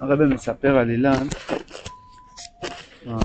הרב 0.00 0.22
מספר 0.22 0.78
על 0.78 0.90
אילן, 0.90 1.26
אה, 3.06 3.18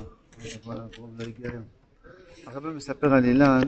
הרב 2.48 2.66
מספר 2.66 3.14
על 3.14 3.26
אילן 3.26 3.62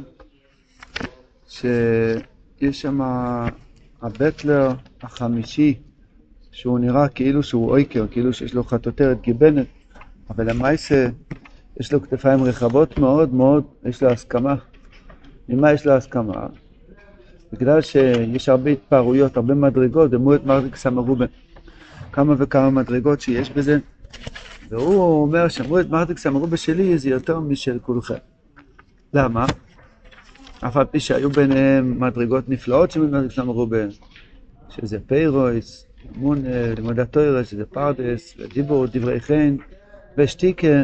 שיש 1.49 2.81
שם 2.81 3.01
הבטלר 4.01 4.71
החמישי 5.01 5.79
שהוא 6.51 6.79
נראה 6.79 7.07
כאילו 7.07 7.43
שהוא 7.43 7.69
אויקר, 7.69 8.07
כאילו 8.11 8.33
שיש 8.33 8.53
לו 8.53 8.63
חטוטרת 8.63 9.21
גיבנת, 9.21 9.67
אבל 10.29 10.49
למעשה 10.49 11.07
יש 11.79 11.93
לו 11.93 12.01
כתפיים 12.01 12.43
רחבות 12.43 12.97
מאוד 12.97 13.33
מאוד, 13.33 13.63
יש 13.85 14.03
לו 14.03 14.09
הסכמה. 14.09 14.55
ממה 15.49 15.71
יש 15.73 15.85
לו 15.85 15.93
הסכמה? 15.93 16.47
בגלל 17.53 17.81
שיש 17.81 18.49
הרבה 18.49 18.69
התפארויות, 18.69 19.37
הרבה 19.37 19.53
מדרגות, 19.53 20.11
דמות 20.11 20.45
מרדיק 20.45 20.75
סמרובה. 20.75 21.25
כמה 22.15 22.33
וכמה 22.37 22.69
מדרגות 22.69 23.21
שיש 23.21 23.49
בזה, 23.49 23.77
והוא 24.69 25.21
אומר 25.21 25.47
שמות 25.47 25.89
מרדיק 25.89 26.17
סמרובה 26.17 26.57
שלי 26.57 26.97
זה 26.97 27.09
יותר 27.09 27.39
משל 27.39 27.79
כולכם. 27.81 28.15
למה? 29.13 29.45
אף 30.61 30.77
על 30.77 30.85
פי 30.85 30.99
שהיו 30.99 31.29
ביניהם 31.29 31.99
מדרגות 31.99 32.49
נפלאות 32.49 32.91
של 32.91 33.01
מרדיק 33.01 33.31
סמרובה, 33.31 33.77
שזה 34.69 34.97
פיירויס, 35.07 35.85
אמון 36.17 36.43
לימוד 36.75 36.99
התוירה, 36.99 37.43
שזה 37.43 37.65
פרדס, 37.65 38.35
ודיבור, 38.39 38.85
דברי 38.85 39.19
חן, 39.19 39.55
ושתיקה, 40.17 40.83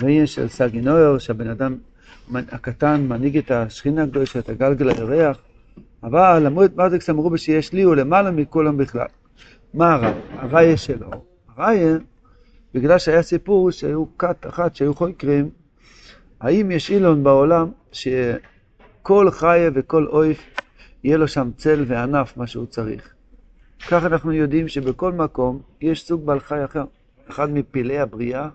ויש 0.00 0.34
של 0.34 0.48
סגינויר, 0.48 1.18
שהבן 1.18 1.48
אדם 1.48 1.76
הקטן 2.34 3.00
מנהיג 3.08 3.38
את 3.38 3.50
השכינה 3.50 4.02
הקדושה, 4.02 4.38
את 4.38 4.48
הגלגל 4.48 4.88
הירח, 4.88 5.38
אבל 6.02 6.42
למרות 6.44 6.76
מרדקס 6.76 7.10
אמרו 7.10 7.38
שיש 7.38 7.72
לי 7.72 7.82
הוא 7.82 7.94
למעלה 7.94 8.30
מכולם 8.30 8.76
בכלל. 8.76 9.06
מה 9.74 9.94
הרע? 9.94 10.12
הראיה 10.30 10.76
שלו. 10.76 11.10
הראיה, 11.56 11.96
בגלל 12.74 12.98
שהיה 12.98 13.22
סיפור 13.22 13.70
שהיו 13.70 14.04
כת 14.18 14.46
אחת 14.48 14.76
שהיו 14.76 14.94
חוקרים, 14.94 15.50
האם 16.40 16.70
יש 16.70 16.90
אילון 16.90 17.24
בעולם 17.24 17.70
שכל 17.92 19.30
חיה 19.30 19.70
וכל 19.74 20.06
אויף 20.06 20.44
יהיה 21.04 21.16
לו 21.16 21.28
שם 21.28 21.50
צל 21.56 21.84
וענף, 21.86 22.36
מה 22.36 22.46
שהוא 22.46 22.66
צריך. 22.66 23.14
כך 23.88 24.04
אנחנו 24.04 24.32
יודעים 24.32 24.68
שבכל 24.68 25.12
מקום 25.12 25.62
יש 25.80 26.06
סוג 26.06 26.26
בעל 26.26 26.40
חי 26.40 26.64
אחר. 26.64 26.84
אחד 27.30 27.50
מפלאי 27.50 27.98
הבריאה, 27.98 28.48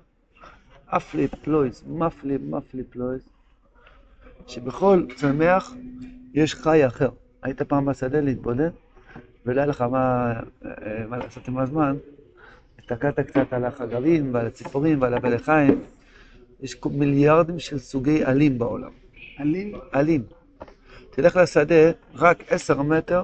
אפלי 0.86 1.28
פלויס, 1.28 1.84
מפלי 1.88 2.38
מפלי 2.50 2.84
פלויס, 2.84 3.22
שבכל 4.48 5.06
צמח 5.16 5.74
יש 6.34 6.56
חי 6.56 6.88
אחר. 6.88 7.10
היית 7.44 7.62
פעם 7.62 7.86
בשדה 7.86 8.22
להתבודד, 8.22 8.70
ולא 9.46 9.62
היה 9.62 9.66
לך 9.66 9.82
מה, 9.82 10.34
מה 11.10 11.18
לעשות 11.18 11.48
עם 11.48 11.58
הזמן, 11.58 11.96
הסתכלת 12.80 13.20
קצת 13.20 13.54
על 13.54 13.66
החגבים 13.66 14.34
ועל 14.34 14.48
הציפורים 14.48 15.02
ועל 15.02 15.14
הבלחיים, 15.14 15.82
יש 16.62 16.78
מיליארדים 16.86 17.60
של 17.60 17.80
סוגי 17.80 18.24
עלים 18.24 18.58
בעולם. 18.58 18.92
עלים? 19.38 19.74
עלים. 19.92 20.24
תלך 21.10 21.36
לשדה, 21.36 21.92
רק 22.16 22.44
עשר 22.50 22.82
מטר, 22.82 23.24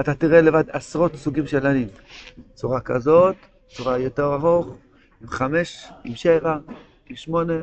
אתה 0.00 0.14
תראה 0.14 0.40
לבד 0.40 0.64
עשרות 0.70 1.16
סוגים 1.16 1.46
של 1.46 1.66
עלים. 1.66 1.88
צורה 2.54 2.80
כזאת, 2.80 3.36
צורה 3.68 3.98
יותר 3.98 4.34
ארוך, 4.34 4.76
עם 5.22 5.28
חמש, 5.28 5.86
עם 6.04 6.14
שבע, 6.14 6.58
עם 7.08 7.16
שמונה, 7.16 7.60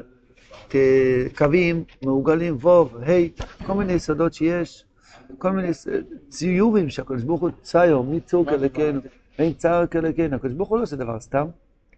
קווים 1.38 1.84
מעוגלים, 2.02 2.58
ווב, 2.62 2.98
ה', 2.98 3.66
כל 3.66 3.74
מיני 3.74 3.94
יסודות 3.94 4.34
שיש. 4.34 4.86
כל 5.38 5.52
מיני 5.52 5.70
ציורים 6.30 6.90
שהקדוש 6.90 7.24
ברוך 7.24 7.42
הוא 7.42 7.50
ציור, 7.62 8.04
מי 8.04 8.20
צור 8.20 8.46
כלכנו, 8.46 9.00
אין 9.40 9.54
צער 9.54 9.88
כלכנו, 9.88 10.36
הקדוש 10.36 10.54
ברוך 10.54 10.70
הוא 10.70 10.78
לא 10.78 10.84
עושה 10.84 10.96
דבר 10.96 11.20
סתם. 11.20 11.48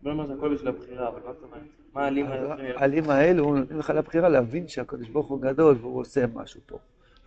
לא 0.03 0.12
אומר 0.12 0.28
שהכל 0.28 0.53
בשביל 0.53 0.68
הבחירה, 0.68 1.08
אבל 1.08 1.20
מה 1.26 1.34
זאת 1.34 1.44
אומרת? 1.44 1.62
מה 1.94 2.02
העלים 2.02 2.26
האלה? 2.26 2.56
העלים 2.76 3.09
האלו 3.09 3.56
נותנים 3.56 3.80
לך 3.80 3.90
לבחירה 3.90 4.30
להבין 4.30 4.68
שהקדוש 4.68 5.09
ברוך 5.09 5.28
הוא 5.28 5.41
גדול 5.41 5.75
והוא 5.81 6.00
עושה 6.00 6.25
משהו 6.34 6.62
פה. 6.66 6.78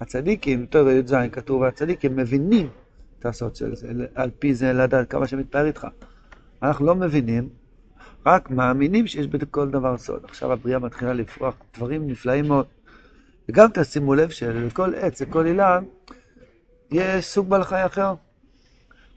הצדיקים, 0.00 0.60
יותר 0.60 0.88
י"ז 0.88 1.14
כתוב, 1.32 1.62
הצדיקים 1.62 2.16
מבינים 2.16 2.68
את 3.18 3.26
הסוד 3.26 3.56
של 3.56 3.74
זה, 3.74 3.88
על 4.14 4.30
פי 4.38 4.54
זה 4.54 4.72
לדעת 4.72 5.10
כמה 5.10 5.26
שמתפאר 5.26 5.66
איתך. 5.66 5.86
אנחנו 6.62 6.86
לא 6.86 6.94
מבינים, 6.94 7.48
רק 8.26 8.50
מאמינים 8.50 9.06
שיש 9.06 9.26
בכל 9.26 9.70
דבר 9.70 9.96
סוד. 9.96 10.24
עכשיו 10.24 10.52
הבריאה 10.52 10.78
מתחילה 10.78 11.12
לפרוח 11.12 11.54
דברים 11.76 12.06
נפלאים 12.06 12.48
מאוד. 12.48 12.66
וגם 13.48 13.66
תשימו 13.74 14.14
לב 14.14 14.30
שלכל 14.30 14.94
עץ, 14.94 15.22
לכל 15.22 15.46
אילן, 15.46 15.84
יש 16.90 17.26
סוג 17.26 17.48
בעל 17.48 17.64
חי 17.64 17.86
אחר. 17.86 18.14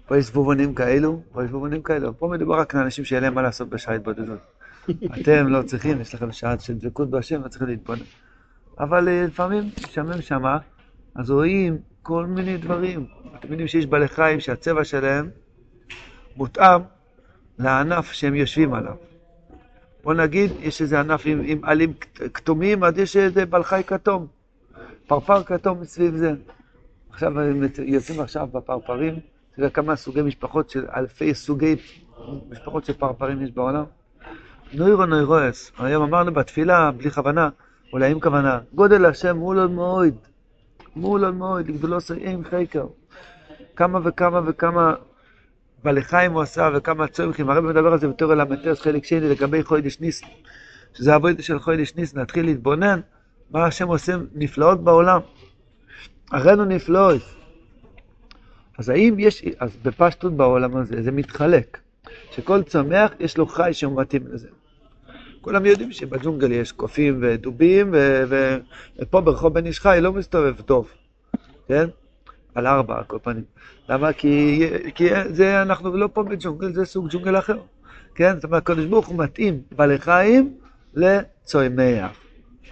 פה 0.05 0.17
יש 0.17 0.25
זבובונים 0.25 0.75
כאלו, 0.75 1.21
פה 1.31 1.43
יש 1.43 1.49
זבובונים 1.49 1.81
כאלו. 1.81 2.17
פה 2.17 2.27
מדובר 2.27 2.59
רק 2.59 2.75
על 2.75 2.81
אנשים 2.81 3.05
שאין 3.05 3.23
להם 3.23 3.33
מה 3.33 3.41
לעשות 3.41 3.69
בשעה 3.69 3.95
התבודדות. 3.95 4.39
אתם 5.21 5.47
לא 5.47 5.61
צריכים, 5.61 6.01
יש 6.01 6.15
לכם 6.15 6.31
שעה 6.31 6.59
של 6.59 6.73
דבקות 6.73 7.09
בהשם, 7.09 7.43
לא 7.43 7.47
צריכים 7.47 7.67
להתבונן. 7.67 8.01
אבל 8.79 9.07
אה, 9.07 9.25
לפעמים 9.27 9.63
משעמם 9.87 10.21
שמה, 10.21 10.57
אז 11.15 11.31
רואים 11.31 11.77
כל 12.01 12.25
מיני 12.25 12.57
דברים. 12.57 13.05
אתם 13.39 13.47
יודעים 13.51 13.67
שיש 13.67 13.85
בעלי 13.85 14.07
חיים 14.07 14.39
שהצבע 14.39 14.83
שלהם 14.83 15.29
מותאם 16.35 16.81
לענף 17.59 18.11
שהם 18.11 18.35
יושבים 18.35 18.73
עליו. 18.73 18.95
בוא 20.07 20.13
נגיד, 20.13 20.51
יש 20.59 20.81
איזה 20.81 20.99
ענף 20.99 21.21
עם, 21.25 21.41
עם 21.45 21.59
עלים 21.63 21.93
כתומים, 22.33 22.83
אז 22.83 22.97
יש 22.97 23.17
איזה 23.17 23.45
בעל 23.45 23.63
חי 23.63 23.81
כתום. 23.87 24.27
פרפר 25.07 25.43
כתום 25.43 25.83
סביב 25.83 26.15
זה. 26.15 26.33
עכשיו 27.09 27.33
יוצאים 27.85 28.19
עכשיו 28.19 28.47
בפרפרים, 28.51 29.19
תראה 29.55 29.69
כמה 29.69 29.95
סוגי 29.95 30.21
משפחות 30.21 30.69
של 30.69 30.85
אלפי 30.95 31.33
סוגי 31.33 31.75
משפחות 32.49 32.85
של 32.85 32.93
פרפרים 32.93 33.41
יש 33.41 33.51
בעולם. 33.51 33.83
נוירו 34.73 35.05
נוירואס, 35.05 35.71
היום 35.79 36.03
אמרנו 36.03 36.33
בתפילה, 36.33 36.91
בלי 36.91 37.11
כוונה, 37.11 37.49
אולי 37.93 38.11
עם 38.11 38.19
כוונה, 38.19 38.59
גודל 38.73 39.05
השם 39.05 39.37
מולו 39.37 39.69
מועד, 39.69 40.15
מולו 40.95 41.33
מועד, 41.33 41.67
גדולו 41.67 42.01
סיים 42.01 42.43
חקר. 42.43 42.85
כמה 43.75 43.99
וכמה 44.03 44.41
וכמה 44.45 44.93
בלחיים 45.83 46.31
הוא 46.31 46.41
עשה 46.41 46.69
וכמה 46.75 47.07
צומחים, 47.07 47.49
הרב 47.49 47.63
מדבר 47.63 47.93
על 47.93 47.99
זה 47.99 48.07
בתור 48.07 48.33
אלמנטרס 48.33 48.81
חלק 48.81 49.05
שני 49.05 49.19
לגבי 49.19 49.63
חוידש 49.63 49.99
ניס, 49.99 50.21
שזה 50.93 51.15
עבודה 51.15 51.43
של 51.43 51.59
חוידש 51.59 51.95
ניס, 51.95 52.15
נתחיל 52.15 52.45
להתבונן 52.45 52.99
מה 53.51 53.65
השם 53.65 53.87
עושה 53.87 54.15
נפלאות 54.35 54.83
בעולם. 54.83 55.19
הראינו 56.31 56.65
נפלאות. 56.65 57.21
אז 58.77 58.89
האם 58.89 59.15
יש, 59.19 59.43
אז 59.59 59.77
בפשטות 59.83 60.33
בעולם 60.33 60.77
הזה 60.77 61.01
זה 61.01 61.11
מתחלק, 61.11 61.77
שכל 62.31 62.63
צומח 62.63 63.11
יש 63.19 63.37
לו 63.37 63.45
חי 63.45 63.69
שהוא 63.73 64.01
מתאים 64.01 64.27
לזה. 64.27 64.47
כולם 65.41 65.65
יודעים 65.65 65.91
שבג'ונגל 65.91 66.51
יש 66.51 66.71
קופים 66.71 67.19
ודובים, 67.21 67.89
ו- 67.93 68.23
ו- 68.29 68.57
ופה 68.99 69.21
ברחוב 69.21 69.53
בן 69.53 69.65
איש 69.65 69.79
חי 69.79 69.97
לא 70.01 70.13
מסתובב 70.13 70.61
טוב, 70.61 70.91
כן? 71.67 71.87
על 72.57 72.67
ארבע, 72.67 73.03
כל 73.03 73.17
פנים. 73.23 73.43
למה? 73.89 74.13
כי, 74.13 74.63
כי 74.95 75.09
זה, 75.29 75.61
אנחנו 75.61 75.97
לא 75.97 76.09
פה 76.13 76.23
בג'ונגל, 76.23 76.73
זה 76.73 76.85
סוג 76.85 77.07
ג'ונגל 77.09 77.39
אחר. 77.39 77.59
כן? 78.15 78.35
זאת 78.35 78.43
אומרת, 78.43 78.61
הקדוש 78.61 78.85
ברוך 78.85 79.07
הוא 79.07 79.17
מתאים 79.17 79.61
בעלי 79.71 79.97
חיים 79.97 80.53
לצומח. 80.93 82.17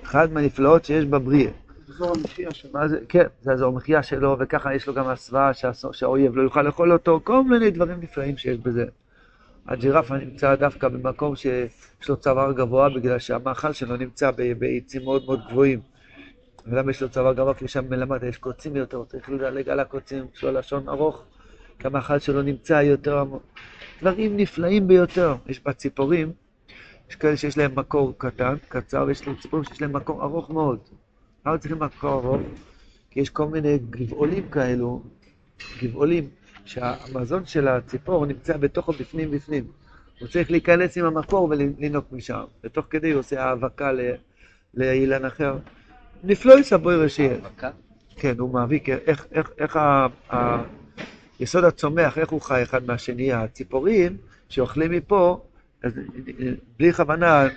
אחד 0.03 0.34
מהנפלאות 0.34 0.85
שיש 0.85 1.06
בבריאה. 1.06 1.51
אזור 1.90 2.13
המחיה 2.16 2.51
שלו. 2.51 2.72
מה 2.73 2.88
זה? 2.88 3.00
כן, 3.09 3.25
זה 3.41 3.51
אזור 3.51 3.73
המחיה 3.73 4.03
שלו, 4.03 4.38
וככה 4.40 4.75
יש 4.75 4.88
לו 4.88 4.94
גם 4.94 5.07
הסוואה 5.07 5.51
שהאויב 5.91 6.35
לא 6.35 6.41
יוכל 6.41 6.62
לאכול 6.62 6.91
אותו, 6.91 7.19
כל 7.23 7.44
מיני 7.44 7.72
דברים 7.72 8.00
נפלאים 8.02 8.38
שיש 8.38 8.57
בזה. 8.57 8.85
הג'ירפה 9.67 10.17
נמצא 10.17 10.56
דווקא 10.56 10.88
במקום 10.88 11.35
שיש 11.35 12.09
לו 12.09 12.16
צוואר 12.16 12.52
גבוה, 12.52 12.90
בגלל 12.90 13.19
שהמאכל 13.19 13.73
שלו 13.73 13.97
נמצא 13.97 14.31
בעצים 14.59 15.03
מאוד 15.03 15.25
מאוד 15.25 15.40
גבוהים. 15.50 15.95
ולמה 16.68 16.92
יש 16.92 17.02
לו 17.02 17.09
צוואר 17.09 17.34
גבוה? 17.34 17.53
כי 17.53 17.68
שם 17.68 17.90
מלמטה 17.90 18.28
יש 18.28 18.38
קוצים 18.38 18.76
יותר, 18.76 19.03
צריך 19.03 19.30
לדלג 19.30 19.70
על 19.70 19.80
הקוצים, 19.80 20.26
יש 20.36 20.44
לו 20.44 20.52
לשון 20.52 20.90
ארוך, 20.90 21.24
כי 21.79 21.88
המאכל 21.88 22.20
שלו 22.20 22.41
נמצא 22.41 22.73
יותר. 22.73 23.23
דברים 24.02 24.38
נפלאים 24.38 24.88
ביותר. 24.88 25.35
יש 25.47 25.64
בציפורים, 25.64 26.32
יש 27.09 27.16
כאלה 27.16 27.38
שיש 27.38 27.58
להם 27.58 27.72
מקור 27.76 28.14
קטן, 28.17 28.56
קצר, 28.67 29.03
ויש 29.08 29.28
להם 29.28 29.35
ציפורים 29.35 29.64
שיש 29.64 29.82
להם 29.82 29.94
מקור 29.94 30.23
ארוך 30.23 30.50
מאוד. 30.50 30.79
למה 31.46 31.58
צריכים 31.58 31.79
מקור 31.79 32.14
ארוך? 32.14 32.41
כי 33.12 33.20
יש 33.20 33.29
כל 33.29 33.47
מיני 33.47 33.79
גבעולים 33.90 34.50
כאלו, 34.50 35.02
גבעולים, 35.82 36.29
שהמזון 36.66 37.46
של 37.46 37.67
הציפור 37.67 38.26
נמצא 38.26 38.58
בתוכו 38.58 38.91
בפנים 38.91 39.32
בפנים. 39.32 39.64
הוא 40.20 40.28
צריך 40.28 40.52
להיכנס 40.52 40.97
עם 40.97 41.06
המקור 41.06 41.50
ולנוק 41.52 42.06
משם, 42.12 42.44
ותוך 42.64 42.85
כדי 42.90 43.12
הוא 43.12 43.20
עושה 43.20 43.44
האבקה 43.44 43.91
לאילן 44.73 45.26
אחר. 45.26 45.58
נפלא 46.23 46.59
יסבויר 46.59 47.08
שיהיה. 47.08 47.38
כן, 48.16 48.35
הוא 48.40 48.53
מאביק, 48.53 48.90
איך, 48.90 49.26
איך, 49.32 49.50
איך 49.58 49.76
ה, 49.76 50.08
ה, 50.34 50.58
יסוד 51.40 51.64
הצומח, 51.64 52.17
איך 52.17 52.29
הוא 52.29 52.41
חי 52.41 52.64
אחד 52.64 52.85
מהשני, 52.85 53.34
הציפורים 53.34 54.17
שאוכלים 54.50 54.91
מפה, 54.91 55.41
אז 55.84 55.94
בלי 56.79 56.94
כוונה 56.94 57.47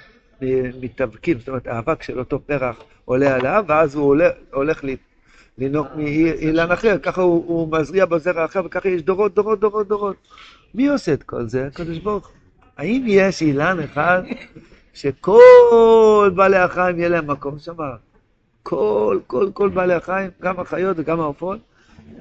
מתאבקים, 0.81 1.39
זאת 1.39 1.49
אומרת 1.49 1.67
האבק 1.67 2.03
של 2.03 2.19
אותו 2.19 2.41
פרח 2.47 2.77
עולה 3.05 3.35
עליו, 3.35 3.65
ואז 3.69 3.95
הוא 3.95 4.05
הולך, 4.05 4.33
הולך 4.53 4.85
לנוק 5.59 5.87
מאילן 5.97 6.73
אחר, 6.73 6.99
ככה 6.99 7.23
הוא, 7.23 7.45
הוא 7.47 7.79
מזריע 7.79 8.07
בזרע 8.07 8.45
אחר, 8.45 8.61
וככה 8.65 8.89
יש 8.89 9.03
דורות, 9.03 9.35
דורות, 9.35 9.61
דורות, 9.61 9.89
דורות. 9.89 10.17
מי 10.75 10.89
עושה 10.89 11.13
את 11.13 11.23
כל 11.23 11.47
זה? 11.47 11.67
הקדוש 11.67 11.99
ברוך 11.99 12.27
הוא. 12.27 12.35
האם 12.77 13.05
יש 13.07 13.43
אילן 13.43 13.81
אחד 13.81 14.23
שכל 14.95 16.31
בעלי 16.35 16.57
החיים 16.57 16.99
יהיה 16.99 17.09
להם 17.09 17.31
מקום 17.31 17.59
שם? 17.59 17.75
כל, 18.69 19.19
כל, 19.27 19.51
כל 19.53 19.69
בעלי 19.69 19.95
החיים, 19.95 20.31
גם 20.43 20.61
החיות 20.61 20.97
וגם 20.99 21.21
העופות, 21.21 21.59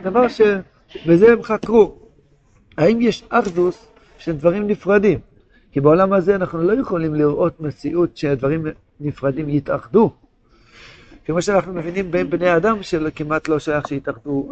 דבר 0.04 0.28
ש... 0.28 0.42
וזה 1.08 1.32
הם 1.34 1.44
חקרו. 1.44 1.96
האם 2.78 3.02
יש 3.02 3.24
אחדוס 3.30 3.88
של 4.18 4.32
דברים 4.32 4.68
נפרדים? 4.68 5.20
כי 5.72 5.82
בעולם 5.82 6.14
הזה 6.14 6.36
אנחנו 6.36 6.64
לא 6.64 6.82
יכולים 6.82 7.16
לראות 7.16 7.60
מציאות 7.60 8.18
שהדברים 8.18 8.66
נפרדים 9.00 9.50
יתאחדו. 9.50 10.12
כמו 11.26 11.42
שאנחנו 11.42 11.74
מבינים 11.74 12.12
בין 12.12 12.30
בני 12.30 12.56
אדם 12.56 12.84
שכמעט 12.84 13.48
לא 13.48 13.60
שייך 13.60 13.88
שיתאחדו 13.88 14.50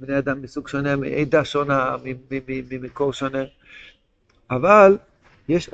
בני 0.00 0.18
אדם 0.18 0.42
מסוג 0.42 0.68
שונה, 0.68 0.96
מעדה 0.96 1.44
שונה, 1.44 1.96
ממקור 2.70 3.12
שונה. 3.12 3.42
אבל 4.50 4.98
יש, 5.48 5.70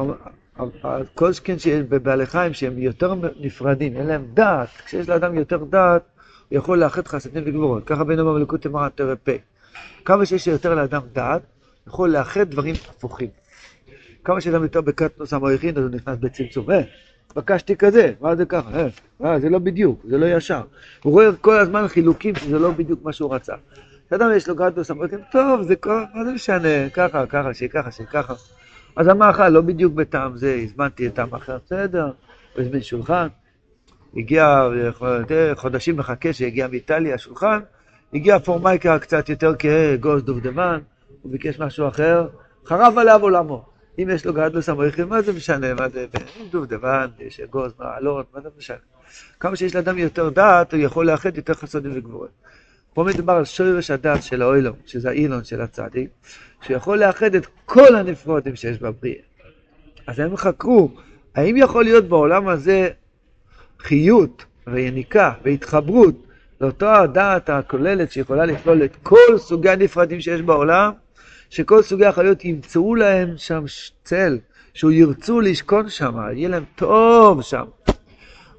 כל 1.14 1.32
שכן 1.32 1.56
בבעלי 1.88 2.26
חיים 2.26 2.52
שהם 2.52 2.78
יותר 2.78 3.14
נפרדים, 3.40 3.96
אין 3.96 4.06
להם 4.06 4.24
דעת, 4.34 4.68
כשיש 4.84 5.08
לאדם 5.08 5.38
יותר 5.38 5.64
דעת, 5.64 6.02
הוא 6.48 6.58
יכול 6.58 6.78
לאחד 6.78 7.08
חסדים 7.08 7.42
וגבורות. 7.46 7.82
ככה 7.86 8.04
בין 8.04 8.18
אמר 8.18 8.32
מלכות 8.32 8.66
אמרה 8.66 8.88
תרפא. 8.94 9.36
כמה 10.04 10.26
שיש 10.26 10.46
יותר 10.46 10.74
לאדם 10.74 11.02
דעת, 11.12 11.42
יכול 11.86 12.10
לאחד 12.10 12.50
דברים 12.50 12.74
הפוכים. 12.88 13.28
כמה 14.24 14.40
שאדם 14.40 14.62
יותר 14.62 14.80
בקטנוס 14.80 15.32
המויכין, 15.32 15.76
אז 15.76 15.82
הוא 15.82 15.90
נכנס 15.90 16.18
בצמצום. 16.18 16.70
אה, 16.70 16.80
בקשתי 17.36 17.76
כזה, 17.76 18.12
מה 18.20 18.36
זה 18.36 18.44
ככה? 18.44 18.70
אה, 18.74 18.88
אה, 19.24 19.40
זה 19.40 19.48
לא 19.48 19.58
בדיוק, 19.58 20.00
זה 20.08 20.18
לא 20.18 20.26
ישר. 20.26 20.62
הוא 21.02 21.12
רואה 21.12 21.26
כל 21.40 21.58
הזמן 21.58 21.88
חילוקים 21.88 22.34
שזה 22.34 22.58
לא 22.58 22.70
בדיוק 22.70 23.00
מה 23.04 23.12
שהוא 23.12 23.34
רצה. 23.34 23.54
כשאדם 24.06 24.30
יש 24.36 24.48
לו 24.48 24.56
קטנוס 24.56 24.90
המויכין, 24.90 25.18
טוב, 25.32 25.62
זה 25.62 25.76
כל, 25.76 26.02
מה 26.14 26.24
זה 26.24 26.32
משנה, 26.32 26.90
ככה, 26.90 27.26
ככה, 27.26 27.54
שככה, 27.54 27.90
שככה. 27.90 28.34
אז 28.96 29.08
המאכל 29.08 29.48
לא 29.48 29.60
בדיוק 29.60 29.94
בטעם 29.94 30.36
זה, 30.36 30.60
הזמנתי 30.64 31.06
את 31.06 31.14
טעם 31.14 31.34
אחר, 31.34 31.58
בסדר, 31.66 32.04
הוא 32.54 32.62
הזמין 32.62 32.82
שולחן, 32.82 33.26
הגיע, 34.16 34.68
חודשים 35.54 35.96
מחכה 35.96 36.32
שיגיע 36.32 36.68
מאיטליה 36.68 37.18
שולחן, 37.18 37.60
הגיע 38.14 38.38
פורמייקה 38.38 38.98
קצת 38.98 39.28
יותר 39.28 39.54
כגוז 39.58 40.22
דובדבן, 40.22 40.80
הוא 41.22 41.32
ביקש 41.32 41.58
משהו 41.60 41.88
אחר, 41.88 42.28
חרב 42.66 42.98
עליו 42.98 43.22
עולמו. 43.22 43.64
אם 43.98 44.10
יש 44.10 44.26
לו 44.26 44.32
גדלוס 44.32 44.68
המויכים, 44.68 45.08
מה 45.08 45.22
זה 45.22 45.32
משנה? 45.32 45.74
מה 45.74 45.88
זה 45.88 46.06
דובדבן, 46.50 47.06
יש 47.18 47.40
אגוז, 47.40 47.72
מעלות, 47.78 48.26
מה 48.34 48.40
זה 48.40 48.48
משנה? 48.58 48.76
כמה 49.40 49.56
שיש 49.56 49.74
לאדם 49.74 49.98
יותר 49.98 50.28
דעת, 50.28 50.74
הוא 50.74 50.80
יכול 50.82 51.06
לאחד 51.06 51.36
יותר 51.36 51.54
חסודים 51.54 51.92
וגבורים. 51.94 52.30
פה 52.94 53.04
מדובר 53.04 53.32
על 53.32 53.44
שורש 53.44 53.90
הדעת 53.90 54.22
של 54.22 54.42
האוילום, 54.42 54.76
שזה 54.86 55.08
האילון 55.08 55.44
של 55.44 55.60
הצדיק, 55.60 56.10
שיכול 56.62 56.98
לאחד 56.98 57.34
את 57.34 57.46
כל 57.64 57.96
הנפרודים 57.96 58.56
שיש 58.56 58.78
בבריאה. 58.78 59.22
אז 60.06 60.20
הם 60.20 60.36
חקרו, 60.36 60.90
האם 61.34 61.56
יכול 61.56 61.84
להיות 61.84 62.04
בעולם 62.04 62.48
הזה 62.48 62.88
חיות 63.78 64.44
ויניקה 64.66 65.32
והתחברות 65.44 66.26
לאותו 66.60 66.86
הדעת 66.86 67.50
הכוללת 67.50 68.12
שיכולה 68.12 68.44
לכלול 68.44 68.84
את 68.84 68.96
כל 69.02 69.38
סוגי 69.38 69.70
הנפרדים 69.70 70.20
שיש 70.20 70.42
בעולם, 70.42 70.92
שכל 71.50 71.82
סוגי 71.82 72.06
החיות 72.06 72.44
ימצאו 72.44 72.94
להם 72.94 73.34
שם 73.36 73.64
צל, 74.04 74.38
שהוא 74.74 74.90
ירצו 74.90 75.40
לשכון 75.40 75.88
שם, 75.88 76.14
יהיה 76.32 76.48
להם 76.48 76.64
טוב 76.76 77.42
שם. 77.42 77.64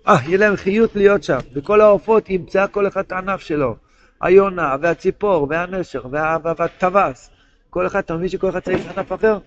אה, 0.07 0.17
יהיה 0.25 0.37
להם 0.37 0.55
חיות 0.55 0.95
להיות 0.95 1.23
שם, 1.23 1.39
וכל 1.53 1.81
העופות 1.81 2.29
ימצא 2.29 2.65
כל 2.71 2.87
אחד 2.87 3.01
את 3.01 3.11
הענף 3.11 3.41
שלו. 3.41 3.75
היונה, 4.21 4.75
והציפור, 4.81 5.47
והנשר, 5.49 6.01
והטווס. 6.43 7.29
כל 7.69 7.87
אחד, 7.87 7.99
אתה 7.99 8.15
מבין 8.15 8.29
שכל 8.29 8.49
אחד 8.49 8.59
צריך 8.59 8.97
ענף 8.97 9.13
אחר? 9.13 9.37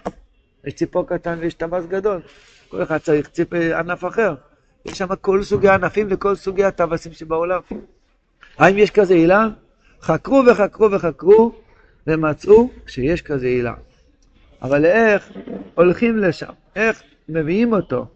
יש 0.64 0.74
ציפור 0.74 1.06
קטן 1.06 1.38
ויש 1.40 1.54
טווס 1.54 1.86
גדול. 1.86 2.20
כל 2.68 2.82
אחד 2.82 2.98
צריך 2.98 3.28
ציפ... 3.28 3.52
ענף 3.52 4.04
אחר. 4.04 4.34
יש 4.84 4.98
שם 4.98 5.16
כל 5.20 5.42
סוגי 5.42 5.68
הענפים 5.68 6.06
וכל 6.10 6.34
סוגי 6.34 6.64
הטווסים 6.64 7.12
שבעולם. 7.12 7.60
האם 8.58 8.78
יש 8.78 8.90
כזה 8.90 9.14
אילן? 9.14 9.48
חקרו 10.02 10.42
וחקרו 10.46 10.90
וחקרו 10.90 11.52
ומצאו 12.06 12.70
שיש 12.86 13.22
כזה 13.22 13.46
אילן. 13.46 13.74
אבל 14.62 14.84
איך 14.84 15.32
הולכים 15.74 16.18
לשם? 16.18 16.52
איך 16.76 17.02
מביאים 17.28 17.72
אותו? 17.72 18.06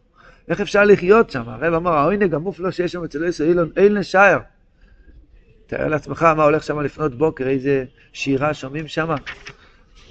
איך 0.49 0.61
אפשר 0.61 0.85
לחיות 0.85 1.31
שם? 1.31 1.49
הרב 1.49 1.75
אמר, 1.75 1.93
העונג 1.93 2.35
המופלא 2.35 2.71
שיש 2.71 2.93
שם 2.93 3.05
אצל 3.05 3.29
עשר 3.29 3.45
אילון, 3.45 3.71
אין 3.77 3.95
לשער. 3.95 4.39
תאר 5.69 5.89
לעצמך 5.89 6.23
מה 6.23 6.45
הולך 6.45 6.63
שם 6.63 6.81
לפנות 6.81 7.15
בוקר, 7.15 7.49
איזה 7.49 7.85
שירה 8.13 8.55
שומעים 8.55 8.89
שם. 8.89 9.15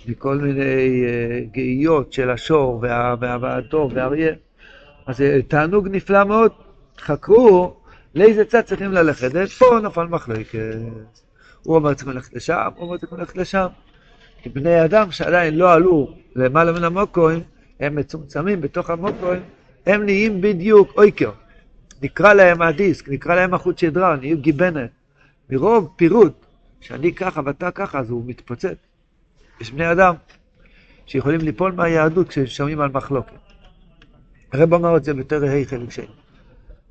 מכל 0.07 0.37
מיני 0.37 1.03
uh, 1.05 1.53
גאיות 1.53 2.13
של 2.13 2.29
השור 2.29 2.83
והדוב 3.19 3.91
והאריה. 3.95 4.33
אז 5.07 5.21
אה, 5.21 5.41
תענוג 5.47 5.87
נפלא 5.91 6.23
מאוד. 6.23 6.51
חקרו 6.99 7.75
לאיזה 8.15 8.45
צד 8.45 8.61
צריכים 8.61 8.91
ללכת. 8.91 9.31
פה 9.57 9.79
נפל 9.83 10.03
מחלוקת. 10.03 10.59
הוא 11.63 11.75
אומר 11.75 11.93
צריכים 11.93 12.13
ללכת 12.13 12.33
לשם, 12.33 12.69
הוא 12.75 12.85
אומר 12.85 12.97
צריכים 12.97 13.17
ללכת 13.17 13.37
לשם. 13.37 13.67
כי 14.41 14.49
בני 14.49 14.85
אדם 14.85 15.11
שעדיין 15.11 15.57
לא 15.57 15.73
עלו 15.73 16.15
למעלה 16.35 16.71
מן 16.71 16.83
המוקוים, 16.83 17.39
הם 17.79 17.95
מצומצמים 17.95 18.61
בתוך 18.61 18.89
המוקוים, 18.89 19.41
הם 19.85 20.05
נהיים 20.05 20.41
בדיוק 20.41 20.93
אויקר. 20.97 21.31
נקרא 22.01 22.33
להם 22.33 22.61
הדיסק, 22.61 23.09
נקרא 23.09 23.35
להם 23.35 23.53
החוט 23.53 23.77
שדרה, 23.77 24.15
נהיו 24.15 24.37
גיבנת. 24.37 24.89
מרוב 25.49 25.93
פירוט, 25.95 26.45
שאני 26.81 27.13
ככה 27.13 27.41
ואתה 27.45 27.71
ככה, 27.71 27.99
אז 27.99 28.09
הוא 28.09 28.23
מתפוצץ. 28.25 28.77
יש 29.61 29.71
בני 29.71 29.91
אדם 29.91 30.15
שיכולים 31.05 31.41
ליפול 31.41 31.71
מהיהדות 31.71 32.27
כששומעים 32.29 32.81
על 32.81 32.89
מחלוקת. 32.93 33.31
הרב 34.53 34.73
אמר 34.73 34.97
את 34.97 35.03
זה 35.03 35.13
בתרא 35.13 35.47
ה' 35.47 35.65
חלק 35.65 35.91
שני. 35.91 36.05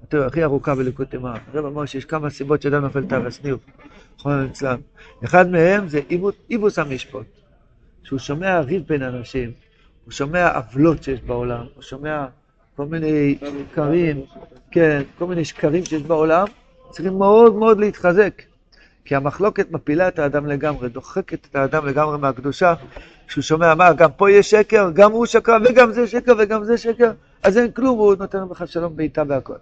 התרא 0.03 0.26
הכי 0.26 0.44
ארוכה 0.44 0.75
בליקוד 0.75 1.06
תימן. 1.06 1.35
הרב 1.53 1.64
אמר 1.64 1.87
שיש 1.87 2.05
כמה 2.05 2.31
סיבות 2.31 2.62
שאדם 2.62 2.82
נופל 2.82 3.06
תרס 3.06 3.44
ניוב, 3.44 3.61
חונן 4.19 4.47
אצלם. 4.47 4.79
אחד 5.25 5.50
מהם 5.50 5.88
זה 5.88 6.00
איבוס 6.50 6.79
המשפוט. 6.79 7.26
שהוא 8.02 8.19
שומע 8.19 8.61
ריב 8.61 8.82
בין 8.87 9.02
אנשים, 9.02 9.52
הוא 10.05 10.12
שומע 10.12 10.56
עוולות 10.56 11.02
שיש 11.02 11.20
בעולם, 11.20 11.67
הוא 11.75 11.82
שומע 11.82 12.26
כל 12.76 12.87
מיני 12.87 13.38
שקרים, 13.70 14.20
כן, 14.70 15.02
כל 15.19 15.26
מיני 15.26 15.44
שקרים 15.44 15.85
שיש 15.85 16.02
בעולם, 16.02 16.47
צריכים 16.97 17.19
מאוד 17.19 17.55
מאוד 17.55 17.81
להתחזק. 17.81 18.43
כי 19.05 19.17
המחלוקת 19.17 19.71
מפילה 19.71 20.09
את 20.09 20.19
האדם 20.19 20.47
לגמרי, 20.47 20.89
דוחקת 20.89 21.47
את 21.51 21.57
האדם 21.57 21.87
לגמרי 21.87 22.19
מהקדושה, 22.19 22.75
כשהוא 23.29 23.43
שומע 23.43 23.75
מה, 23.75 23.93
גם 23.93 24.11
פה 24.17 24.31
יש 24.31 24.50
שקר, 24.50 24.91
גם 24.95 25.12
הוא 25.12 25.26
שקר, 25.26 25.57
וגם 25.65 25.93
זה 25.93 26.07
שקר, 26.07 26.33
וגם 26.38 26.65
זה 26.65 26.79
שקר, 26.79 27.11
אז 27.43 27.59
אין 27.59 27.71
כלום, 27.71 27.99
הוא 27.99 28.15
נותן 28.19 28.38
לך 28.50 28.69
שלום 28.69 28.97
בעיטה 28.97 29.23
והכל. 29.29 29.55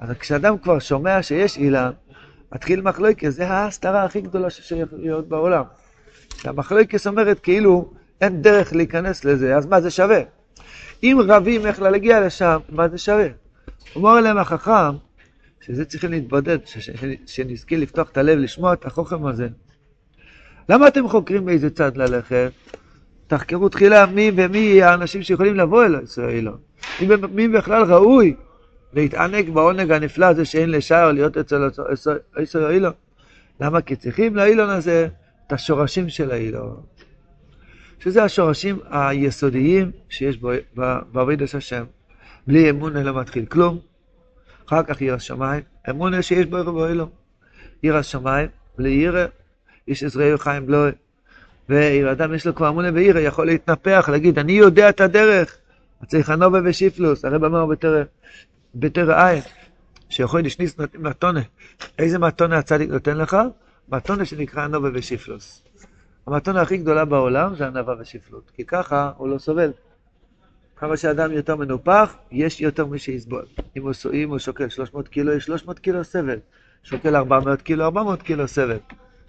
אז 0.00 0.10
כשאדם 0.18 0.58
כבר 0.58 0.78
שומע 0.78 1.22
שיש 1.22 1.56
אילן, 1.56 1.90
מתחיל 2.52 2.80
מחלוקת, 2.80 3.30
זה 3.30 3.48
ההסתרה 3.48 4.04
הכי 4.04 4.20
גדולה 4.20 4.50
שיש 4.50 4.72
להיות 4.92 5.28
בעולם. 5.28 5.64
המחלוקת 6.44 7.06
אומרת 7.06 7.40
כאילו 7.40 7.92
אין 8.20 8.42
דרך 8.42 8.72
להיכנס 8.72 9.24
לזה, 9.24 9.56
אז 9.56 9.66
מה 9.66 9.80
זה 9.80 9.90
שווה? 9.90 10.20
אם 11.02 11.18
רבים 11.28 11.66
איך 11.66 11.82
להגיע 11.82 12.20
לשם, 12.20 12.58
מה 12.68 12.88
זה 12.88 12.98
שווה? 12.98 13.28
אומר 13.96 14.20
להם 14.20 14.38
החכם, 14.38 14.96
שזה 15.66 15.84
צריכים 15.84 16.10
להתבודד, 16.10 16.58
שנזכה 17.26 17.76
לפתוח 17.76 18.10
את 18.10 18.16
הלב, 18.16 18.38
לשמוע 18.38 18.72
את 18.72 18.84
החוכם 18.86 19.26
הזה. 19.26 19.48
למה 20.68 20.88
אתם 20.88 21.08
חוקרים 21.08 21.44
באיזה 21.44 21.70
צד 21.70 21.96
ללכת? 21.96 22.52
תחקרו 23.26 23.68
תחילה 23.68 24.06
מי 24.06 24.30
ומי 24.36 24.82
האנשים 24.82 25.22
שיכולים 25.22 25.56
לבוא 25.56 25.84
אל 25.84 26.02
ישראל. 26.02 26.48
מי, 27.32 27.48
בכלל 27.48 27.82
ראוי 27.82 28.34
להתענג 28.92 29.50
בעונג 29.50 29.92
הנפלא 29.92 30.26
הזה 30.26 30.44
שאין 30.44 30.70
לשער 30.70 31.12
להיות 31.12 31.36
אצל 31.36 31.68
ישראל. 32.42 32.86
למה? 33.60 33.80
כי 33.80 33.96
צריכים 33.96 34.36
לאילון 34.36 34.70
הזה 34.70 35.08
את 35.46 35.52
השורשים 35.52 36.08
של 36.08 36.30
האילון. 36.30 36.80
שזה 37.98 38.22
השורשים 38.22 38.78
היסודיים 38.90 39.90
שיש 40.08 40.38
בעבודת 41.12 41.54
השם. 41.54 41.84
בלי 42.46 42.70
אמון 42.70 42.96
לא 42.96 43.20
מתחיל 43.20 43.46
כלום. 43.46 43.91
אחר 44.66 44.82
כך 44.82 45.00
עיר 45.00 45.14
השמיים, 45.14 45.62
אמונה 45.90 46.22
שיש 46.22 46.46
בו 46.46 46.56
ערב 46.56 46.78
אלו. 46.78 47.08
עיר 47.82 47.96
השמיים, 47.96 48.48
בלי 48.78 48.90
עיר, 48.90 49.16
איש 49.88 50.02
עזראי 50.04 50.38
חיים 50.38 50.66
בלוי. 50.66 50.90
ועיר 51.68 52.12
אדם 52.12 52.34
יש 52.34 52.46
לו 52.46 52.54
כבר 52.54 52.68
אמונה 52.68 52.92
בעיר, 52.92 53.18
יכול 53.18 53.46
להתנפח, 53.46 54.08
להגיד, 54.12 54.38
אני 54.38 54.52
יודע 54.52 54.88
את 54.88 55.00
הדרך. 55.00 55.56
צריך 56.06 56.30
הנובה 56.30 56.58
ושיפלוס, 56.64 57.24
הרב 57.24 57.44
אמר 57.44 57.66
בתר 58.74 59.12
עין, 59.12 59.42
שיכול 60.08 60.40
לשניס 60.40 60.76
מתונה. 60.98 61.40
איזה 61.98 62.18
מתונה 62.18 62.58
הצדיק 62.58 62.90
נותן 62.90 63.16
לך? 63.16 63.36
מתונה 63.88 64.24
שנקרא 64.24 64.62
הנובה 64.62 64.88
ושיפלוס. 64.94 65.62
המתונה 66.26 66.60
הכי 66.60 66.76
גדולה 66.76 67.04
בעולם 67.04 67.54
זה 67.54 67.66
ענווה 67.66 67.94
ושיפלות, 68.00 68.50
כי 68.56 68.64
ככה 68.64 69.10
הוא 69.16 69.28
לא 69.28 69.38
סובל. 69.38 69.72
כמה 70.82 70.96
שאדם 70.96 71.32
יותר 71.32 71.56
מנופח, 71.56 72.14
יש 72.32 72.60
יותר 72.60 72.86
מי 72.86 72.98
שיסבול. 72.98 73.44
אם 73.76 73.82
הוא, 73.82 73.92
אם 74.12 74.30
הוא 74.30 74.38
שוקל 74.38 74.68
300 74.68 75.08
קילו, 75.08 75.32
יש 75.32 75.44
300 75.44 75.78
קילו 75.78 76.04
סבל. 76.04 76.38
שוקל 76.82 77.16
400 77.16 77.62
קילו, 77.62 77.84
400 77.84 78.22
קילו 78.22 78.48
סבל. 78.48 78.78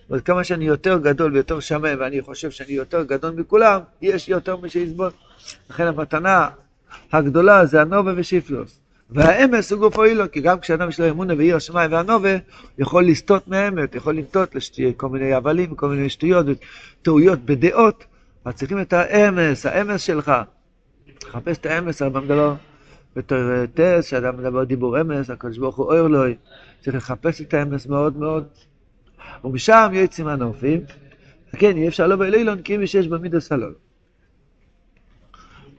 אבל 0.10 0.20
כמה 0.26 0.44
שאני 0.44 0.66
יותר 0.66 0.98
גדול 0.98 1.34
ויותר 1.34 1.60
שמן, 1.60 2.00
ואני 2.00 2.22
חושב 2.22 2.52
שאני 2.52 2.72
יותר 2.72 3.04
גדול 3.04 3.34
מכולם, 3.38 3.80
יש 4.02 4.30
יותר 4.30 4.58
משיסבול. 4.58 5.10
לכן 5.70 5.88
המתנה 5.88 6.50
הגדולה 7.12 7.66
זה 7.66 7.82
הנובה 7.82 8.14
ושיפלוס. 8.16 8.80
והאמס 9.10 9.72
הוא 9.72 9.80
גופו 9.80 10.04
אילו, 10.04 10.32
כי 10.32 10.42
גם 10.42 10.60
כשאדם 10.60 10.90
יש 10.90 11.00
לו 11.00 11.10
אמונה 11.10 11.34
ועיר 11.38 11.56
השמיים 11.56 11.92
והנובה, 11.92 12.38
יכול 12.78 13.06
לסטות 13.06 13.48
מהאמת, 13.48 13.96
יכול 13.96 14.16
לנטות 14.16 14.56
לכל 14.78 15.10
מיני 15.10 15.34
הבלים, 15.34 15.76
כל 15.76 15.90
מיני 15.90 16.10
שטויות 16.10 16.46
וטעויות 17.02 17.40
בדעות, 17.40 18.06
אז 18.46 18.54
צריכים 18.54 18.82
את 18.82 18.94
האמס, 18.94 19.66
האמס 19.66 20.02
שלך. 20.02 20.32
לחפש 21.28 21.58
את 21.58 21.66
האמס, 21.66 22.02
הרב 22.02 22.18
מדבר 22.18 22.56
בתור 23.16 23.38
טס, 23.74 24.06
שאדם 24.06 24.38
מדבר 24.38 24.64
דיבור 24.64 25.02
אמס, 25.02 25.30
הקדוש 25.30 25.58
ברוך 25.58 25.76
הוא 25.76 25.86
אויר 25.86 26.08
לו, 26.08 26.24
צריך 26.82 26.96
לחפש 26.96 27.42
את 27.42 27.54
האמס 27.54 27.86
מאוד 27.86 28.18
מאוד. 28.18 28.48
ומשם 29.44 29.92
יוצאים 29.94 30.28
הנופים, 30.28 30.82
כן, 31.52 31.78
אי 31.78 31.88
אפשר 31.88 32.08
לא 32.08 32.16
באילון, 32.16 32.62
כי 32.62 32.76
אם 32.76 32.82
יש 32.82 33.08
במידס 33.08 33.52
הלול. 33.52 33.74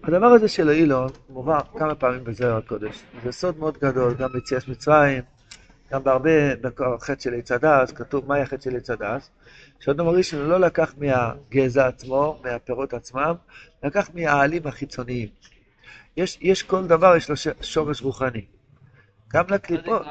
הדבר 0.02 0.26
הזה 0.26 0.48
של 0.48 0.68
האילון 0.68 1.10
מובא 1.28 1.58
כמה 1.78 1.94
פעמים 1.94 2.24
בזרע 2.24 2.56
הקודש. 2.56 3.02
זה 3.24 3.32
סוד 3.32 3.58
מאוד 3.58 3.78
גדול, 3.78 4.14
גם 4.14 4.32
ביציאת 4.32 4.68
מצרים, 4.68 5.22
גם 5.92 6.04
בהרבה, 6.04 6.56
בחטא 6.56 7.22
של 7.22 7.34
עץ 7.34 7.52
הדס, 7.52 7.92
כתוב 7.92 8.28
מהי 8.28 8.42
החטא 8.42 8.62
של 8.70 8.76
עץ 8.76 8.90
הדס, 8.90 9.30
שאדום 9.84 10.08
הראשון 10.08 10.48
לא 10.48 10.60
לקח 10.60 10.94
מהגזע 10.98 11.86
עצמו, 11.86 12.40
מהפירות 12.44 12.94
עצמם, 12.94 13.34
לקח 13.82 14.10
מהעלים 14.14 14.66
החיצוניים. 14.66 15.28
יש, 16.16 16.38
יש 16.40 16.62
כל 16.62 16.86
דבר, 16.86 17.16
יש 17.16 17.30
לו 17.30 17.36
שורש 17.60 18.02
רוחני. 18.02 18.44
גם 19.28 19.44
לקליפות. 19.48 20.06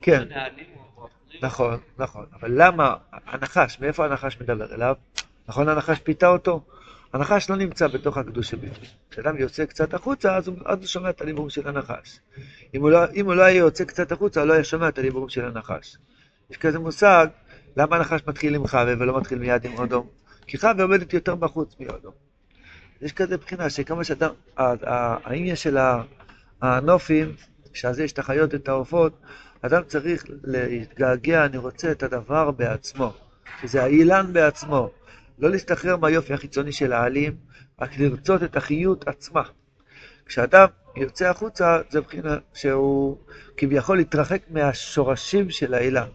כן, 0.00 0.28
נכון, 1.42 1.78
נכון. 1.98 2.26
אבל 2.40 2.50
למה 2.54 2.94
הנחש, 3.12 3.80
מאיפה 3.80 4.04
הנחש 4.04 4.40
מדבר 4.40 4.74
אליו? 4.74 4.94
נכון 5.48 5.68
הנחש 5.68 5.98
פיתה 5.98 6.28
אותו? 6.28 6.64
הנחש 7.12 7.50
לא 7.50 7.56
נמצא 7.56 7.86
בתוך 7.86 8.16
הקדושה 8.16 8.56
בפנים. 8.56 8.90
כשאדם 9.10 9.36
יוצא 9.36 9.64
קצת 9.64 9.94
החוצה, 9.94 10.36
אז 10.36 10.48
הוא, 10.48 10.56
הוא 10.68 10.86
שומע 10.86 11.10
את 11.10 11.20
הדיבורים 11.20 11.50
של 11.50 11.68
הנחש. 11.68 12.18
אם 12.74 12.80
הוא, 12.80 12.90
לא, 12.90 12.98
אם 13.14 13.26
הוא 13.26 13.34
לא 13.34 13.42
היה 13.42 13.56
יוצא 13.56 13.84
קצת 13.84 14.12
החוצה, 14.12 14.40
הוא 14.40 14.48
לא 14.48 14.52
היה 14.52 14.64
שומע 14.64 14.88
את 14.88 14.98
הדיבורים 14.98 15.28
של 15.28 15.44
הנחש. 15.44 15.96
יש 16.50 16.56
כזה 16.56 16.78
מושג, 16.78 17.26
למה 17.76 17.96
הנחש 17.96 18.20
מתחיל 18.26 18.54
עם 18.54 18.66
חווה 18.66 18.94
ולא 18.98 19.18
מתחיל 19.18 19.38
מיד 19.38 19.64
עם 19.64 19.78
אודום? 19.78 20.06
כי 20.46 20.58
חווה 20.58 20.82
עומדת 20.82 21.12
יותר 21.12 21.34
בחוץ 21.34 21.76
מאודום. 21.80 22.12
יש 23.02 23.12
כזה 23.12 23.36
בחינה 23.36 23.70
שכמה 23.70 24.04
שאדם, 24.04 24.30
העניין 24.56 25.56
של 25.56 25.78
הנופים, 26.62 27.32
שעל 27.72 28.00
יש 28.00 28.12
את 28.12 28.18
החיות, 28.18 28.54
את 28.54 28.68
העופות, 28.68 29.20
אדם 29.62 29.82
צריך 29.86 30.24
להתגעגע, 30.44 31.44
אני 31.44 31.58
רוצה 31.58 31.92
את 31.92 32.02
הדבר 32.02 32.50
בעצמו, 32.50 33.12
שזה 33.62 33.82
האילן 33.82 34.32
בעצמו. 34.32 34.90
לא 35.38 35.50
להסתחרר 35.50 35.96
מהיופי 35.96 36.34
החיצוני 36.34 36.72
של 36.72 36.92
העלים, 36.92 37.36
רק 37.80 37.98
לרצות 37.98 38.42
את 38.42 38.56
החיות 38.56 39.08
עצמה. 39.08 39.42
כשאדם 40.26 40.66
יוצא 40.96 41.28
החוצה, 41.28 41.78
זה 41.90 42.00
מבחינה 42.00 42.38
שהוא 42.54 43.18
כביכול 43.56 43.96
להתרחק 43.96 44.42
מהשורשים 44.50 45.50
של 45.50 45.74
האילן. 45.74 46.08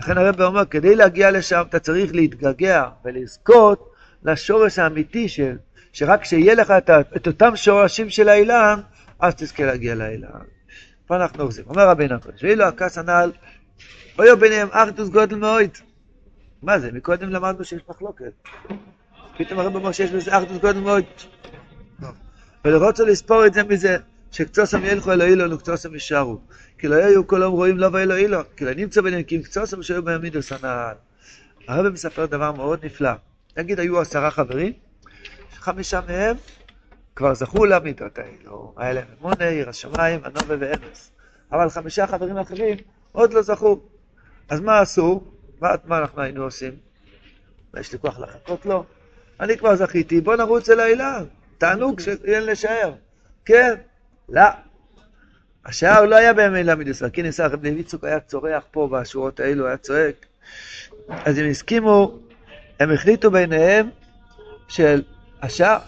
לכן 0.00 0.18
הרב 0.18 0.42
אומר, 0.42 0.64
כדי 0.64 0.96
להגיע 0.96 1.30
לשם 1.30 1.62
אתה 1.68 1.78
צריך 1.78 2.14
להתגעגע 2.14 2.88
ולזכות 3.04 3.90
לשורש 4.24 4.78
האמיתי 4.78 5.28
של, 5.28 5.56
שרק 5.92 6.22
כשיהיה 6.22 6.54
לך 6.54 6.70
את, 6.70 6.90
את 7.16 7.26
אותם 7.26 7.56
שורשים 7.56 8.10
של 8.10 8.28
האילן, 8.28 8.80
אז 9.20 9.34
תזכה 9.34 9.64
להגיע 9.64 9.94
לאילן. 9.94 10.28
פה 11.06 11.16
אנחנו 11.16 11.42
אוחזים. 11.42 11.64
אומר 11.68 11.88
רבינו 11.88 12.14
הקודש, 12.14 12.44
ואילו 12.44 12.64
הכס 12.64 12.98
הנ"ל, 12.98 13.32
אוי 14.18 14.36
ביניהם 14.36 14.68
אחדוס 14.70 15.08
גודל 15.08 15.36
מאוד. 15.36 15.70
מה 16.62 16.78
זה? 16.78 16.92
מקודם 16.92 17.30
למדנו 17.30 17.64
שיש 17.64 17.82
מחלוקת. 17.88 18.32
פתאום 19.38 19.60
הרב 19.60 19.74
אומר 19.74 19.92
שיש 19.92 20.10
בזה 20.10 20.38
אחדות 20.38 20.60
גודל 20.60 20.80
מאוד. 20.80 21.04
ולרוצו 22.64 23.06
לספור 23.06 23.46
את 23.46 23.54
זה 23.54 23.62
מזה, 23.64 23.96
שקצוסם 24.34 24.84
ילכו 24.84 25.12
אלוהי 25.12 25.36
לו 25.36 25.50
וקצוסם 25.50 25.94
יישארו. 25.94 26.40
כי 26.78 26.88
לא 26.88 26.94
יהיו 26.94 27.26
כל 27.26 27.40
יום 27.42 27.52
רואים 27.52 27.78
לא 27.78 27.88
ואלוהי 27.92 28.28
לו, 28.28 28.40
כי 28.56 28.64
לא 28.64 28.74
נמצא 28.74 29.00
ביניהם 29.00 29.22
כי 29.22 29.36
אם 29.36 29.42
קצוסם 29.42 29.82
שהיו 29.82 30.02
בעמידוס 30.02 30.52
הנעל. 30.52 30.94
הרב 31.68 31.88
מספר 31.88 32.26
דבר 32.26 32.52
מאוד 32.52 32.84
נפלא. 32.84 33.10
נגיד 33.56 33.80
היו 33.80 34.00
עשרה 34.00 34.30
חברים, 34.30 34.72
חמישה 35.54 36.00
מהם 36.08 36.36
כבר 37.16 37.34
זכו 37.34 37.64
למידות 37.64 38.18
האלו. 38.18 38.74
היה 38.76 38.92
להם 38.92 39.04
אמונה, 39.20 39.48
עיר 39.48 39.68
השמיים, 39.68 40.20
הנובה 40.24 40.54
ואמס. 40.58 41.12
אבל 41.52 41.70
חמישה 41.70 42.06
חברים 42.06 42.36
אחרים 42.36 42.76
עוד 43.12 43.32
לא 43.32 43.42
זכו. 43.42 43.80
אז 44.48 44.60
מה 44.60 44.80
עשו? 44.80 45.24
מה, 45.60 45.74
מה 45.84 45.98
אנחנו 45.98 46.22
היינו 46.22 46.42
עושים? 46.42 46.72
יש 47.80 47.92
לי 47.92 47.98
כוח 47.98 48.18
לחכות 48.18 48.66
לו? 48.66 48.84
אני 49.40 49.58
כבר 49.58 49.76
זכיתי, 49.76 50.20
בוא 50.20 50.36
נרוץ 50.36 50.68
אל 50.68 50.80
האילן. 50.80 51.24
תענוג 51.58 52.00
שאין 52.00 52.46
לשער. 52.46 52.92
כן, 53.44 53.74
לא. 54.28 54.42
השער 55.66 56.04
לא 56.04 56.16
היה 56.16 56.32
בימי 56.32 56.64
ל"ד 56.64 56.88
ישראל. 56.88 57.10
כן, 57.12 57.22
ניסה 57.22 57.46
רב 57.46 57.64
לוי 57.64 57.82
צוק 57.82 58.04
היה 58.04 58.20
צורח 58.20 58.62
פה 58.70 58.88
בשורות 58.92 59.40
האלו, 59.40 59.66
היה 59.66 59.76
צועק. 59.76 60.26
אז 61.08 61.38
הם 61.38 61.50
הסכימו, 61.50 62.18
הם 62.80 62.90
החליטו 62.90 63.30
ביניהם 63.30 63.90
של 64.68 65.02
השער 65.42 65.78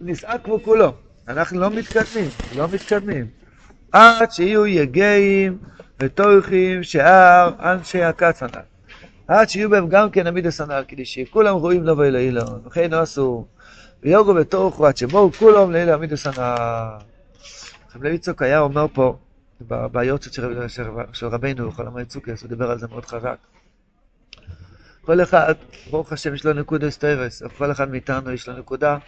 נישאה 0.00 0.38
כמו 0.38 0.62
כולו. 0.62 0.92
אנחנו 1.28 1.60
לא 1.60 1.70
מתקדמים, 1.70 2.28
לא 2.56 2.66
מתקדמים. 2.72 3.26
עד 3.92 4.32
שיהיו 4.32 4.66
יגעים 4.66 5.58
וטורחים 6.00 6.82
שאר 6.82 7.50
אנשי 7.72 8.02
הקצנה. 8.02 8.60
עד 9.28 9.48
שיהיו 9.48 9.70
בהם 9.70 9.88
גם 9.88 10.10
כן 10.10 10.26
עמידס 10.26 10.60
הנ"ל, 10.60 10.84
כדי 10.88 11.04
שכולם 11.04 11.56
רואים 11.56 11.84
לו 11.84 11.98
ואילון, 11.98 12.60
וכן 12.66 12.94
עשו, 12.94 13.46
ויוגו 14.02 14.34
בתוכו 14.34 14.86
עד 14.86 14.96
שבואו 14.96 15.32
כולם 15.32 15.70
לאלה 15.70 15.94
עמידס 15.94 16.26
הנ"ל. 16.26 17.09
רב 17.94 18.02
לוי 18.02 18.18
צוק 18.18 18.42
היה 18.42 18.60
אומר 18.60 18.86
פה, 18.92 19.18
ביורצות 19.92 20.32
של, 20.32 20.68
של, 20.68 20.84
של 21.12 21.26
רבנו, 21.26 21.72
חלום 21.72 21.96
היצוקס, 21.96 22.42
הוא 22.42 22.48
דיבר 22.48 22.70
על 22.70 22.78
זה 22.78 22.88
מאוד 22.88 23.04
חזק. 23.04 23.36
כל 25.02 25.22
אחד, 25.22 25.54
ברוך 25.90 26.12
השם, 26.12 26.34
יש 26.34 26.46
לו 26.46 26.52
נקודה 26.52 26.90
סטיירס, 26.90 27.42
כל 27.58 27.72
אחד 27.72 27.90
מאיתנו 27.90 28.30
יש 28.30 28.48
לו 28.48 28.58
נקודה, 28.58 28.98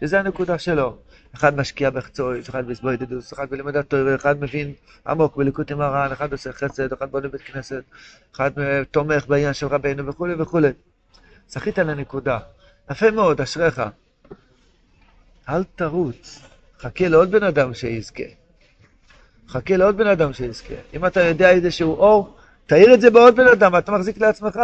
שזה 0.00 0.20
הנקודה 0.20 0.58
שלו. 0.58 0.96
אחד 1.34 1.56
משקיע 1.56 1.90
בחצויס, 1.90 2.48
אחד 2.48 2.66
בסבוידדוס, 2.66 3.32
אחד 3.32 3.50
בלימוד 3.50 3.76
התורה, 3.76 4.14
אחד 4.14 4.40
מבין 4.40 4.72
עמוק 5.06 5.36
בליקוט 5.36 5.70
עם 5.70 5.80
הר"ן, 5.80 6.12
אחד 6.12 6.32
עושה 6.32 6.52
חסד, 6.52 6.92
אחד 6.92 7.10
בונה 7.10 7.28
בית 7.28 7.40
כנסת, 7.40 7.82
אחד 8.34 8.50
תומך 8.90 9.26
בעניין 9.26 9.54
של 9.54 9.66
רבנו 9.66 10.06
וכולי 10.06 10.34
וכולי. 10.34 10.68
זכית 11.48 11.78
לנקודה. 11.78 12.38
יפה 12.90 13.10
מאוד, 13.10 13.40
אשריך. 13.40 13.82
אל 15.48 15.64
תרוץ, 15.64 16.42
חכה 16.84 17.08
לעוד 17.08 17.30
בן 17.30 17.42
אדם 17.42 17.74
שיזכה. 17.74 18.22
חכה 19.48 19.76
לעוד 19.76 19.96
בן 19.96 20.06
אדם 20.06 20.32
שיזכה. 20.32 20.74
אם 20.94 21.06
אתה 21.06 21.20
יודע 21.20 21.50
איזשהו 21.50 21.94
אור, 21.94 22.36
תאיר 22.66 22.94
את 22.94 23.00
זה 23.00 23.10
בעוד 23.10 23.36
בן 23.36 23.48
אדם, 23.48 23.76
אתה 23.76 23.92
מחזיק 23.92 24.18
לעצמך. 24.18 24.60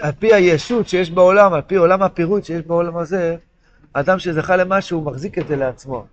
על 0.00 0.12
פי 0.18 0.34
הישות 0.34 0.88
שיש 0.88 1.10
בעולם, 1.10 1.52
על 1.52 1.62
פי 1.62 1.74
עולם 1.74 2.02
הפירוט 2.02 2.44
שיש 2.44 2.62
בעולם 2.62 2.96
הזה, 2.96 3.36
אדם 3.92 4.18
שזכה 4.18 4.56
למשהו, 4.56 4.98
הוא 4.98 5.06
מחזיק 5.06 5.38
את 5.38 5.48
זה 5.48 5.56
לעצמו. 5.56 6.06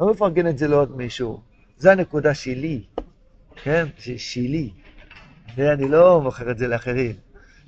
לא 0.00 0.10
מפרגן 0.10 0.46
את 0.46 0.58
זה 0.58 0.68
לעוד 0.68 0.96
מישהו. 0.96 1.40
זה 1.78 1.92
הנקודה 1.92 2.34
שלי, 2.34 2.82
כן? 3.62 3.86
שלי. 4.16 4.70
ואני 5.56 5.88
לא 5.88 6.20
מוכר 6.20 6.50
את 6.50 6.58
זה 6.58 6.68
לאחרים. 6.68 7.12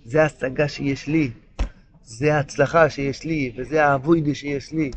זה 0.04 0.22
ההשגה 0.22 0.68
שיש 0.68 1.06
לי. 1.06 1.30
זה 2.02 2.34
ההצלחה 2.34 2.90
שיש 2.90 3.24
לי, 3.24 3.52
וזה 3.56 3.86
האבוידי 3.86 4.34
שיש 4.34 4.72
לי. 4.72 4.90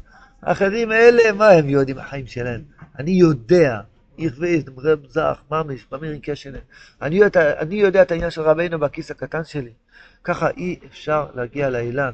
האחרים 0.45 0.91
האלה, 0.91 1.31
מה 1.31 1.49
הם 1.49 1.69
יודעים 1.69 1.97
החיים 1.97 2.27
שלהם? 2.27 2.61
אני 2.99 3.11
יודע, 3.11 3.79
איך 4.19 4.33
ואיז, 4.39 4.63
רב 4.77 4.99
זך, 5.09 5.39
ממש, 5.51 5.85
במיר 5.91 6.17
קשנה. 6.23 6.57
אני 7.01 7.19
אני 7.35 7.75
יודע 7.75 8.01
את 8.01 8.11
העניין 8.11 8.31
של 8.31 8.41
רבינו 8.41 8.79
בכיס 8.79 9.11
הקטן 9.11 9.43
שלי. 9.43 9.71
ככה 10.23 10.49
אי 10.57 10.79
אפשר 10.89 11.25
להגיע 11.35 11.69
לאילן. 11.69 12.11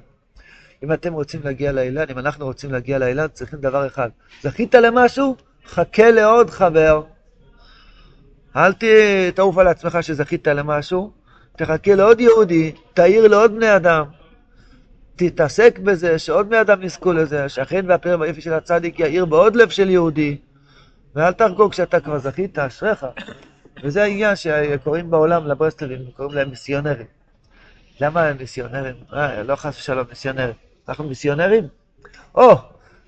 אם 0.83 0.93
אתם 0.93 1.13
רוצים 1.13 1.41
להגיע 1.43 1.71
לאילן, 1.71 2.05
אם 2.11 2.19
אנחנו 2.19 2.45
רוצים 2.45 2.71
להגיע 2.71 2.97
לאילן, 2.97 3.27
צריכים 3.33 3.59
דבר 3.59 3.87
אחד. 3.87 4.09
זכית 4.41 4.75
למשהו? 4.75 5.35
חכה 5.67 6.11
לעוד 6.11 6.49
חבר. 6.49 7.03
אל 8.55 8.73
תעוף 9.35 9.57
על 9.57 9.67
עצמך 9.67 9.97
שזכית 10.01 10.47
למשהו, 10.47 11.11
תחכה 11.57 11.95
לעוד 11.95 12.19
יהודי, 12.19 12.71
תעיר 12.93 13.27
לעוד 13.27 13.55
בני 13.55 13.75
אדם. 13.75 14.20
תתעסק 15.15 15.79
בזה, 15.79 16.19
שעוד 16.19 16.49
בני 16.49 16.61
אדם 16.61 16.83
יזכו 16.83 17.13
לזה, 17.13 17.49
שהחן 17.49 17.85
והפרם 17.89 18.21
והיפי 18.21 18.41
של 18.41 18.53
הצדיק 18.53 18.99
יאיר 18.99 19.25
בעוד 19.25 19.55
לב 19.55 19.69
של 19.69 19.89
יהודי. 19.89 20.37
ואל 21.15 21.31
תחגוג 21.33 21.73
שאתה 21.73 21.99
כבר 21.99 22.17
זכית, 22.17 22.59
אשריך. 22.59 23.05
וזה 23.83 24.03
העניין 24.03 24.35
שקוראים 24.35 25.11
בעולם 25.11 25.47
לברסלבים, 25.47 25.99
קוראים 26.17 26.35
להם 26.35 26.49
מיסיונרים. 26.49 27.05
למה 28.01 28.23
הם 28.23 28.37
מיסיונרים? 28.37 28.95
אה, 29.13 29.43
לא 29.43 29.55
חס 29.55 29.77
ושלום, 29.79 30.05
מיסיונרים. 30.09 30.53
אנחנו 30.89 31.03
מיסיונרים? 31.03 31.67
או, 32.35 32.55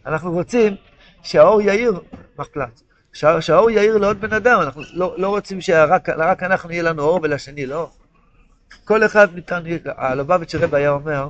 אנחנו 0.06 0.32
רוצים 0.32 0.76
שהאור 1.24 1.62
יאיר 1.62 2.00
מחפלץ. 2.40 2.84
שה- 3.14 3.42
שהאור 3.42 3.70
יאיר 3.72 3.98
לעוד 3.98 4.22
בן 4.22 4.34
אדם, 4.34 4.60
אנחנו 4.62 4.82
לא, 4.94 5.16
לא 5.18 5.28
רוצים 5.28 5.62
שרק 5.62 6.10
רק 6.10 6.44
אנחנו 6.44 6.72
יהיה 6.72 6.84
לנו 6.84 7.02
אור 7.04 7.20
ולשני 7.24 7.66
לא. 7.66 7.90
כל 8.86 9.06
אחד 9.06 9.28
ניתן, 9.36 9.64
הלובביץ' 9.86 10.56
רב 10.56 10.76
היה 10.76 10.90
אומר, 10.90 11.28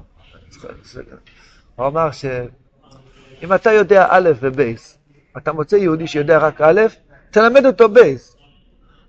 הוא 1.76 1.88
אמר 1.88 2.12
שאם 2.12 3.54
אתה 3.54 3.72
יודע 3.72 4.08
א' 4.10 4.30
ובייס, 4.40 4.98
אתה 5.38 5.54
מוצא 5.54 5.76
יהודי 5.76 6.08
שיודע 6.08 6.38
רק 6.38 6.62
א', 6.62 6.82
תלמד 7.32 7.66
אותו 7.66 7.90
בייס. 7.90 8.34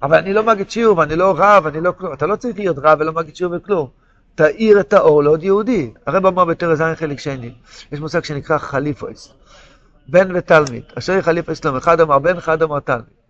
אבל 0.03 0.17
אני 0.17 0.33
לא 0.33 0.43
מגיד 0.43 0.71
שיעור 0.71 0.99
ואני 0.99 1.17
לא 1.17 1.35
רב, 1.37 1.67
אני 1.67 1.81
לא 1.81 1.93
כלום. 1.99 2.13
אתה 2.13 2.27
לא 2.27 2.37
צריך 2.37 2.59
להיות 2.59 2.77
רב 2.79 2.99
ולא 3.01 3.13
מגיד 3.13 3.37
שיעור 3.37 3.55
וכלום. 3.57 3.89
תאיר 4.35 4.81
את 4.81 4.93
האור 4.93 5.23
לעוד 5.23 5.43
יהודי. 5.43 5.93
הרב 6.07 6.27
אמר 6.27 6.45
בתרא 6.45 6.75
זין 6.75 6.95
חלק 6.95 7.19
שני, 7.19 7.55
יש 7.93 8.01
מושג 8.01 8.25
שנקרא 8.25 8.59
חליפויס. 8.59 9.35
בן 10.09 10.37
ותלמיד. 10.37 10.83
אשר 10.99 11.23
חליפויס 11.23 11.65
לום, 11.65 11.77
אחד 11.77 12.01
אמר 12.01 12.19
בן, 12.19 12.37
אחד 12.37 12.63
אמר 12.63 12.81
תלמיד. 12.81 13.24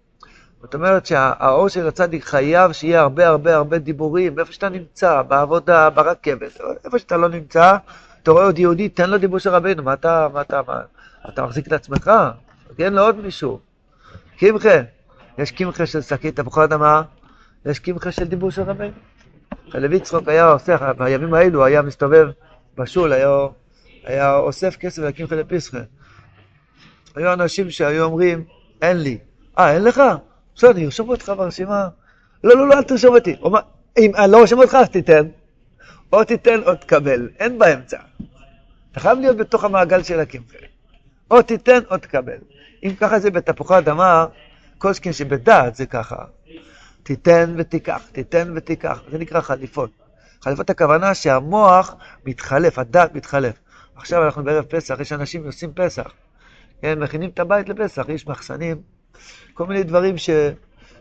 זאת 0.64 0.74
אומרת 0.74 1.06
שהאור 1.06 1.68
של 1.68 1.88
הצדיק 1.88 2.24
חייב 2.24 2.72
שיהיה 2.72 3.00
הרבה 3.00 3.26
הרבה 3.26 3.56
הרבה 3.56 3.78
דיבורים, 3.78 4.38
איפה 4.38 4.52
שאתה 4.52 4.68
נמצא, 4.68 5.22
בעבודה, 5.22 5.90
ברכבת, 5.90 6.60
איפה 6.84 6.98
שאתה 6.98 7.16
לא 7.16 7.28
נמצא, 7.28 7.76
אתה 8.22 8.30
רואה 8.30 8.44
עוד 8.44 8.58
יהודי, 8.58 8.88
תן 8.88 9.10
לו 9.10 9.18
דיבור 9.18 9.38
של 9.38 9.50
רבנו, 9.50 9.82
מה 9.82 9.92
אתה, 9.92 10.28
מה 10.32 10.40
אתה, 10.40 10.60
מה, 10.66 10.80
אתה 11.28 11.44
מחזיק 11.44 11.66
את 11.66 11.72
עצמך? 11.72 12.10
תן 12.76 12.92
לו 12.92 13.02
עוד 13.02 13.16
מישהו. 13.16 13.58
קמחה, 14.38 14.80
יש 15.38 15.50
קמחה 15.50 15.86
של 15.86 16.00
שקית 16.00 16.36
תפוחי 16.36 16.64
אדמה, 16.64 17.02
יש 17.66 17.78
קמחה 17.78 18.12
של 18.12 18.24
דיבור 18.24 18.50
של 18.50 18.62
רבנו. 18.62 18.92
לוי 19.74 19.96
יצחוק 19.96 20.28
היה 20.28 20.48
עושה, 20.48 20.92
בימים 20.92 21.34
האלו 21.34 21.64
היה 21.64 21.82
מסתובב 21.82 22.28
בשול, 22.78 23.12
היה, 23.12 23.28
היה 24.04 24.36
אוסף 24.36 24.76
כסף 24.76 25.02
לקמחה 25.02 25.36
לפסחה. 25.36 25.78
היו 27.14 27.32
אנשים 27.32 27.70
שהיו 27.70 28.04
אומרים, 28.04 28.44
אין 28.82 28.96
לי. 28.96 29.18
אה, 29.58 29.74
אין 29.74 29.84
לך? 29.84 30.02
בסדר, 30.56 30.70
אני 30.70 30.84
ארשום 30.84 31.08
אותך 31.08 31.32
ברשימה. 31.36 31.88
לא, 32.44 32.56
לא, 32.56 32.68
לא, 32.68 32.74
אל 32.74 32.82
תרשום 32.82 33.14
אותי. 33.14 33.36
הוא 33.40 33.48
אמר, 33.48 33.60
אם 33.98 34.12
אני 34.16 34.32
לא 34.32 34.38
רושם 34.38 34.58
אותך, 34.58 34.74
אז 34.74 34.88
תיתן. 34.88 35.26
או 36.12 36.24
תיתן 36.24 36.62
או 36.62 36.74
תקבל, 36.74 37.28
אין 37.38 37.58
באמצע. 37.58 37.98
אתה 38.92 39.00
חייב 39.00 39.18
להיות 39.18 39.36
בתוך 39.36 39.64
המעגל 39.64 40.02
של 40.02 40.20
הקמחה. 40.20 40.58
או 41.30 41.42
תיתן 41.42 41.78
או 41.90 41.98
תקבל. 41.98 42.38
אם 42.84 42.94
ככה 43.00 43.18
זה 43.18 43.30
בתפוחי 43.30 43.78
אדמה, 43.78 44.26
קושקין 44.78 45.12
שבדעת 45.12 45.74
זה 45.74 45.86
ככה. 45.86 46.16
תיתן 47.02 47.54
ותיקח, 47.58 48.02
תיתן 48.12 48.52
ותיקח. 48.56 49.02
זה 49.10 49.18
נקרא 49.18 49.40
חליפות. 49.40 49.90
חליפות 50.42 50.70
הכוונה 50.70 51.14
שהמוח 51.14 51.94
מתחלף, 52.26 52.78
הדעת 52.78 53.14
מתחלף. 53.14 53.54
עכשיו 53.96 54.24
אנחנו 54.24 54.44
בערב 54.44 54.64
פסח, 54.64 55.00
יש 55.00 55.12
אנשים 55.12 55.42
שעושים 55.42 55.72
פסח. 55.74 56.12
כן, 56.82 56.98
מכינים 56.98 57.30
את 57.30 57.40
הבית 57.40 57.68
לפסח, 57.68 58.08
יש 58.08 58.26
מחסנים, 58.26 58.82
כל 59.54 59.66
מיני 59.66 59.82
דברים 59.82 60.18
ש, 60.18 60.30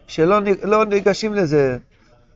שלא 0.08 0.40
לא 0.64 0.86
ניגשים 0.86 1.34
לזה 1.34 1.78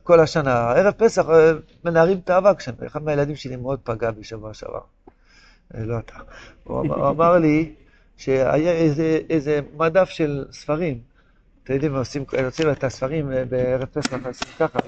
כל 0.02 0.20
השנה. 0.20 0.70
ערב 0.70 0.94
פסח 0.96 1.28
אה, 1.30 1.52
מנערים 1.84 2.18
את 2.24 2.30
האבק 2.30 2.60
שם. 2.60 2.72
אחד 2.86 3.02
מהילדים 3.02 3.36
שלי 3.36 3.56
מאוד 3.56 3.78
פגע 3.82 4.10
בשבוע 4.10 4.54
שעבר. 4.54 4.80
אה, 5.74 5.84
לא 5.84 5.98
אתה. 5.98 6.14
הוא 6.64 6.80
אמר, 6.80 6.94
הוא 6.94 7.08
אמר 7.08 7.38
לי 7.38 7.72
שהיה 8.16 8.72
איזה, 8.72 9.20
איזה 9.30 9.60
מדף 9.76 10.08
של 10.08 10.44
ספרים. 10.52 10.98
אתם 11.64 11.74
יודעים, 11.74 11.96
עושים, 11.96 12.24
עושים 12.44 12.70
את 12.70 12.84
הספרים 12.84 13.32
אה, 13.32 13.44
בערב 13.44 13.84
פסח, 13.84 14.12
עושים 14.12 14.48
ככה. 14.58 14.78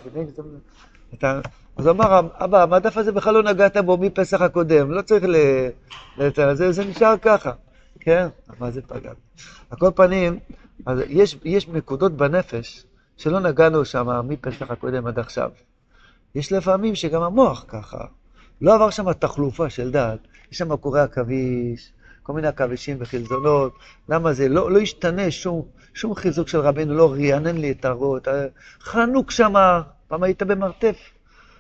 אתה, 1.15 1.41
אז 1.77 1.87
הוא 1.87 1.93
אמר, 1.93 2.21
אבא, 2.35 2.63
המדף 2.63 2.97
הזה 2.97 3.13
בכלל 3.13 3.35
לא 3.35 3.43
נגעת 3.43 3.77
בו 3.77 3.97
מפסח 3.97 4.41
הקודם, 4.41 4.91
לא 4.91 5.03
צריך 5.03 5.25
ל... 5.25 5.37
זה, 6.55 6.73
זה 6.73 6.85
נשאר 6.85 7.15
ככה. 7.23 7.53
כן, 8.01 8.29
מה 8.59 8.71
זה 8.71 8.83
פגע? 8.83 9.13
על 9.71 9.79
כל 9.79 9.91
פנים, 9.95 10.39
אז 10.87 10.99
יש, 11.09 11.37
יש 11.45 11.69
נקודות 11.69 12.13
בנפש 12.13 12.85
שלא 13.17 13.41
נגענו 13.41 13.85
שם 13.85 14.09
מפסח 14.29 14.71
הקודם 14.71 15.07
עד 15.07 15.19
עכשיו. 15.19 15.51
יש 16.35 16.53
לפעמים 16.53 16.95
שגם 16.95 17.23
המוח 17.23 17.65
ככה. 17.69 18.05
לא 18.61 18.75
עבר 18.75 18.91
שם 18.91 19.13
תחלופה 19.13 19.71
של 19.71 19.91
דעת. 19.91 20.19
יש 20.53 20.59
שם 20.59 20.77
קורי 20.77 21.01
עכביש, 21.01 21.93
כל 22.23 22.33
מיני 22.33 22.49
עכבישים 22.49 22.97
וחלזונות. 23.01 23.73
למה 24.09 24.33
זה? 24.33 24.49
לא, 24.49 24.71
לא 24.73 24.79
ישתנה 24.79 25.31
שום, 25.31 25.63
שום 25.95 26.15
חיזוק 26.15 26.49
של 26.49 26.59
רבנו, 26.59 26.95
לא 26.95 27.15
רענן 27.15 27.57
לי 27.57 27.71
את 27.71 27.85
הרות. 27.85 28.29
חנוק 28.81 29.31
שם, 29.31 29.53
פעם 30.09 30.23
היית 30.23 30.43
במרתף. 30.43 30.97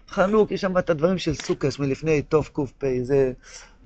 חנוק, 0.08 0.50
יש 0.50 0.60
שם 0.60 0.78
את 0.78 0.90
הדברים 0.90 1.18
של 1.18 1.34
סוכס 1.34 1.78
מלפני 1.78 2.22
תק"פ, 2.22 2.84
זה... 3.02 3.32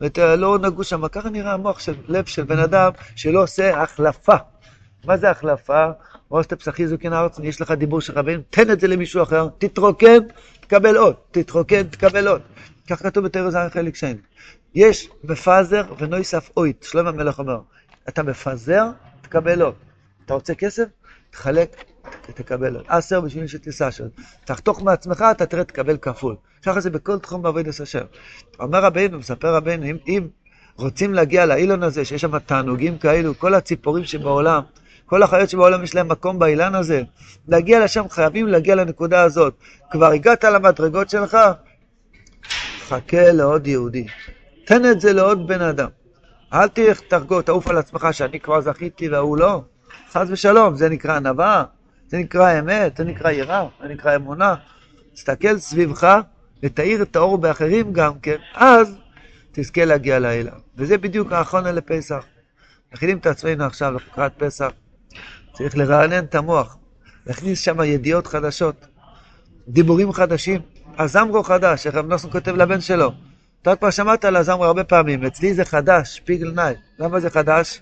ולא 0.01 0.59
נגעו 0.59 0.85
שם. 0.85 1.09
ככה 1.09 1.31
נראה 1.31 1.53
המוח 1.53 1.79
של 1.79 1.95
לב 2.09 2.25
של 2.25 2.45
בן 2.45 2.59
אדם 2.59 2.91
שלא 3.17 3.43
עושה 3.43 3.83
החלפה. 3.83 4.37
מה 5.07 5.17
זה 5.17 5.31
החלפה? 5.31 5.87
ראש 6.31 6.47
תפסחי 6.47 6.87
זוקין 6.87 7.13
הארץ, 7.13 7.39
יש 7.43 7.61
לך 7.61 7.71
דיבור 7.71 8.01
של 8.01 8.13
רבים, 8.13 8.43
תן 8.51 8.71
את 8.71 8.81
זה 8.81 8.89
למישהו 8.89 9.23
אחר, 9.23 9.49
תתרוקן, 9.59 10.19
תקבל 10.61 10.97
עוד, 10.97 11.15
תתרוקן, 11.31 11.83
תקבל 11.83 12.29
עוד. 12.29 12.43
כך 12.91 13.03
כתוב 13.03 13.25
בתרא 13.25 13.51
זין 13.51 13.69
חלק 13.69 13.97
שני. 13.97 14.15
יש 14.75 15.09
מפזר 15.25 15.83
ונויסף 15.99 16.51
אוית, 16.57 16.87
שלמה 16.91 17.09
המלך 17.09 17.39
אומר, 17.39 17.59
אתה 18.09 18.23
מפזר, 18.23 18.85
תקבל 19.23 19.63
עוד. 19.63 19.75
אתה 20.25 20.35
רוצה 20.35 20.55
כסף? 20.55 20.85
תחלק, 21.31 21.85
תקבל 22.35 22.77
עוד. 22.77 22.85
עשר 22.89 23.21
בשביל 23.21 23.47
שתיסע 23.47 23.91
שם. 23.91 24.05
תחתוך 24.45 24.83
מעצמך, 24.83 25.25
אתה 25.31 25.47
תראה, 25.47 25.65
תקבל 25.65 25.97
כפול. 25.97 26.37
ככה 26.63 26.81
זה 26.81 26.91
בכל 26.91 27.19
תחום 27.19 27.43
בעבודת 27.43 27.81
השם. 27.81 28.05
אומר 28.61 28.83
רבינו, 28.85 29.19
מספר 29.19 29.55
רבינו, 29.55 29.85
אם, 29.85 29.97
אם 30.07 30.29
רוצים 30.77 31.15
להגיע 31.15 31.47
לאילון 31.47 31.83
הזה, 31.83 32.05
שיש 32.05 32.21
שם 32.21 32.39
תענוגים 32.39 32.99
כאלו, 32.99 33.39
כל 33.39 33.55
הציפורים 33.55 34.05
שבעולם, 34.05 34.63
כל 35.07 35.23
החיות 35.23 35.51
שבעולם 35.51 35.83
יש 35.85 35.95
להם 35.95 36.09
מקום 36.09 36.39
באילן 36.39 36.75
הזה. 36.75 37.03
להגיע 37.49 37.85
לשם 37.85 38.09
חייבים 38.11 38.49
להגיע 38.49 38.75
לנקודה 38.75 39.23
הזאת. 39.23 39.55
כבר 39.91 40.07
הגעת 40.07 40.45
למדרגות 40.45 41.11
שלך, 41.11 41.39
חכה 42.89 43.33
לעוד 43.33 43.67
יהודי. 43.67 44.07
תן 44.65 44.87
את 44.91 45.01
זה 45.01 45.13
לעוד 45.13 45.47
בן 45.47 45.61
אדם. 45.61 45.89
אל 46.53 46.69
תלך 46.69 47.01
תחגור, 47.01 47.41
תעוף 47.41 47.67
על 47.67 47.79
עצמך 47.79 48.09
שאני 48.13 48.41
כבר 48.41 48.61
זכיתי 48.61 49.09
והוא 49.09 49.39
לא. 49.39 49.63
חס 50.13 50.27
ושלום, 50.31 50.77
זה 50.77 50.89
נקרא 50.89 51.17
ענווה, 51.17 51.65
זה 52.09 52.19
נקרא 52.19 52.59
אמת, 52.59 52.97
זה 52.97 53.05
נקרא 53.05 53.31
יראה, 53.31 53.67
זה 53.83 53.89
נקרא 53.89 54.17
אמונה. 54.17 54.55
תסתכל 55.15 55.59
סביבך 55.59 56.19
ותאיר 56.63 57.03
את 57.03 57.17
האור 57.17 57.39
באחרים 57.39 57.93
גם 57.93 58.19
כן, 58.19 58.37
אז 58.55 58.97
תזכה 59.53 59.85
להגיע 59.85 60.19
לאלה. 60.19 60.51
וזה 60.77 60.99
בדיוק 60.99 61.33
האחרונה 61.33 61.73
לפסח. 61.73 62.25
מכינים 62.95 63.19
את 63.19 63.27
עצמנו 63.27 63.65
עכשיו 63.65 63.93
לקראת 63.93 64.33
פסח. 64.37 64.71
צריך 65.55 65.77
לרענן 65.77 66.25
את 66.25 66.35
המוח, 66.35 66.77
להכניס 67.27 67.61
שם 67.61 67.81
ידיעות 67.81 68.27
חדשות, 68.27 68.87
דיבורים 69.69 70.13
חדשים. 70.13 70.61
הזמרו 70.99 71.43
חדש, 71.43 71.87
איך 71.87 71.95
רב 71.95 72.07
נוסון 72.07 72.31
כותב 72.31 72.57
לבן 72.57 72.81
שלו. 72.81 73.13
אתה 73.63 73.77
כבר 73.77 73.91
שמעת 73.91 74.25
על 74.25 74.37
הזמרו 74.37 74.65
הרבה 74.65 74.85
פעמים, 74.85 75.25
אצלי 75.25 75.55
זה 75.55 75.65
חדש, 75.65 76.17
שפיגל 76.17 76.51
ניי. 76.51 76.79
למה 76.99 77.21
זה 77.21 77.31
חדש? 77.31 77.81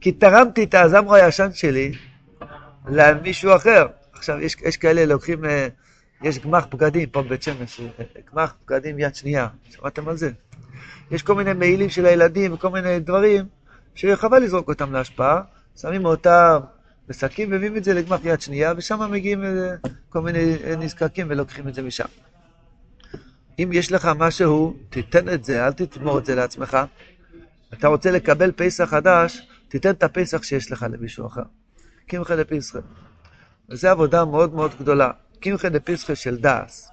כי 0.00 0.12
תרמתי 0.12 0.64
את 0.64 0.74
הזמרו 0.74 1.14
הישן 1.14 1.48
שלי 1.52 1.92
למישהו 2.86 3.56
אחר. 3.56 3.86
עכשיו, 4.12 4.40
יש, 4.40 4.56
יש 4.64 4.76
כאלה 4.76 5.06
לוקחים, 5.06 5.44
אה, 5.44 5.68
יש 6.22 6.38
גמח 6.38 6.66
בגדים 6.66 7.08
פה 7.08 7.22
בבית 7.22 7.42
שמש, 7.42 7.80
אה, 7.80 8.04
גמח 8.32 8.54
בגדים 8.66 8.98
יד 8.98 9.14
שנייה, 9.14 9.48
שמעתם 9.70 10.08
על 10.08 10.16
זה? 10.16 10.30
יש 11.10 11.22
כל 11.22 11.34
מיני 11.34 11.52
מעילים 11.52 11.90
של 11.90 12.06
הילדים 12.06 12.54
וכל 12.54 12.70
מיני 12.70 13.00
דברים 13.00 13.44
שחבל 13.94 14.38
לזרוק 14.38 14.68
אותם 14.68 14.92
לאשפה, 14.92 15.40
שמים 15.76 16.04
אותם 16.04 16.58
בשקים 17.08 17.48
ומביאים 17.52 17.76
את 17.76 17.84
זה 17.84 17.94
לגמח 17.94 18.20
יד 18.24 18.40
שנייה, 18.40 18.72
ושם 18.76 19.10
מגיעים 19.10 19.44
אה, 19.44 19.74
כל 20.08 20.20
מיני 20.20 20.56
נזקקים 20.78 21.26
ולוקחים 21.30 21.68
את 21.68 21.74
זה 21.74 21.82
משם. 21.82 22.04
אם 23.58 23.70
יש 23.72 23.92
לך 23.92 24.10
משהו, 24.16 24.76
תיתן 24.90 25.28
את 25.28 25.44
זה, 25.44 25.66
אל 25.66 25.72
תתמור 25.72 26.18
את 26.18 26.26
זה 26.26 26.34
לעצמך. 26.34 26.78
אתה 27.72 27.88
רוצה 27.88 28.10
לקבל 28.10 28.52
פסח 28.56 28.84
חדש, 28.84 29.48
תיתן 29.68 29.90
את 29.90 30.02
הפסח 30.02 30.42
שיש 30.42 30.72
לך 30.72 30.86
למישהו 30.92 31.26
אחר. 31.26 31.42
קמחא 32.06 32.36
דפסחא. 32.36 32.78
וזו 33.68 33.88
עבודה 33.88 34.24
מאוד 34.24 34.54
מאוד 34.54 34.70
גדולה. 34.80 35.10
קמחא 35.40 35.68
דפסחא 35.68 36.14
של 36.14 36.36
דאס. 36.36 36.90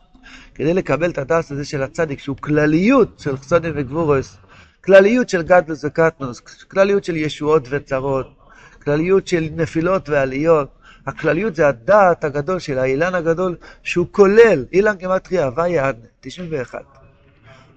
כדי 0.56 0.74
לקבל 0.74 1.10
את 1.10 1.18
הדאס 1.18 1.52
הזה 1.52 1.66
של 1.66 1.84
הצדיק, 1.84 2.20
שהוא 2.20 2.38
כלליות 2.38 3.20
של 3.20 3.38
חסודים 3.38 3.72
וגבורס, 3.76 4.38
כלליות 4.84 5.30
של 5.30 5.42
גדלוס 5.42 5.86
וקטנוס, 5.86 6.40
כלליות 6.40 7.04
של 7.04 7.16
ישועות 7.16 7.68
וצרות, 7.70 8.45
כלליות 8.86 9.28
של 9.28 9.50
נפילות 9.56 10.10
ועליות. 10.10 10.70
הכלליות 11.08 11.56
זה 11.56 11.68
הדעת 11.68 12.24
הגדול 12.24 12.60
של 12.60 12.78
האילן 12.80 13.16
הגדול, 13.16 13.56
שהוא 13.84 14.08
כולל, 14.12 14.66
אילן 14.74 14.96
גימטריה, 14.96 15.46
הוואי 15.46 15.80
עד 15.80 15.96
91. 16.20 16.82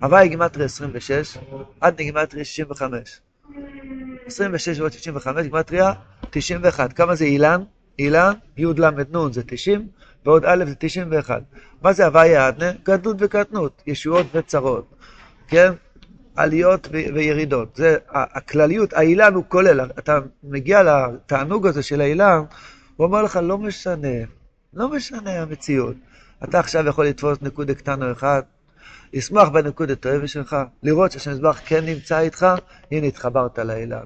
הוואי 0.02 0.28
גימטריה 0.28 0.66
26, 0.66 1.38
עד 1.80 1.96
גימטריה 1.96 2.44
65. 2.44 3.20
26 4.26 4.80
ועוד 4.80 4.92
65, 4.92 5.42
גימטריה 5.42 5.92
91. 6.30 6.92
כמה 6.92 7.14
זה 7.14 7.24
אילן? 7.24 7.62
אילן, 7.98 8.32
י' 8.56 8.64
ל' 8.64 8.90
נ' 8.90 9.32
זה 9.32 9.42
90, 9.46 9.88
ועוד 10.24 10.44
א' 10.44 10.64
זה 10.66 10.74
91. 10.78 11.42
מה 11.82 11.92
זה 11.92 12.06
הוואי 12.06 12.36
עדנה? 12.36 12.72
גדלות 12.84 13.16
וקטנות, 13.18 13.82
ישועות 13.86 14.26
וצרות. 14.34 14.94
כן? 15.48 15.72
עליות 16.38 16.88
וירידות. 16.92 17.76
זה 17.76 17.96
הכלליות, 18.10 18.92
האילן 18.92 19.34
הוא 19.34 19.44
כולל. 19.48 19.80
אתה 19.98 20.18
מגיע 20.42 20.82
לתענוג 20.82 21.66
הזה 21.66 21.82
של 21.82 22.00
האילן, 22.00 22.42
הוא 22.96 23.06
אומר 23.06 23.22
לך, 23.22 23.38
לא 23.42 23.58
משנה, 23.58 24.18
לא 24.74 24.88
משנה 24.88 25.42
המציאות. 25.42 25.96
אתה 26.44 26.58
עכשיו 26.58 26.86
יכול 26.86 27.06
לתפוס 27.06 27.38
נקודה 27.42 27.74
קטנה 27.74 28.12
אחת, 28.12 28.46
לשמוח 29.12 29.48
בנקודת 29.48 30.06
האבל 30.06 30.26
שלך, 30.26 30.56
לראות 30.82 31.12
שהשם 31.12 31.30
יזבח 31.30 31.60
כן 31.66 31.84
נמצא 31.84 32.18
איתך, 32.18 32.46
הנה 32.92 33.06
התחברת 33.06 33.58
לאילן. 33.58 34.04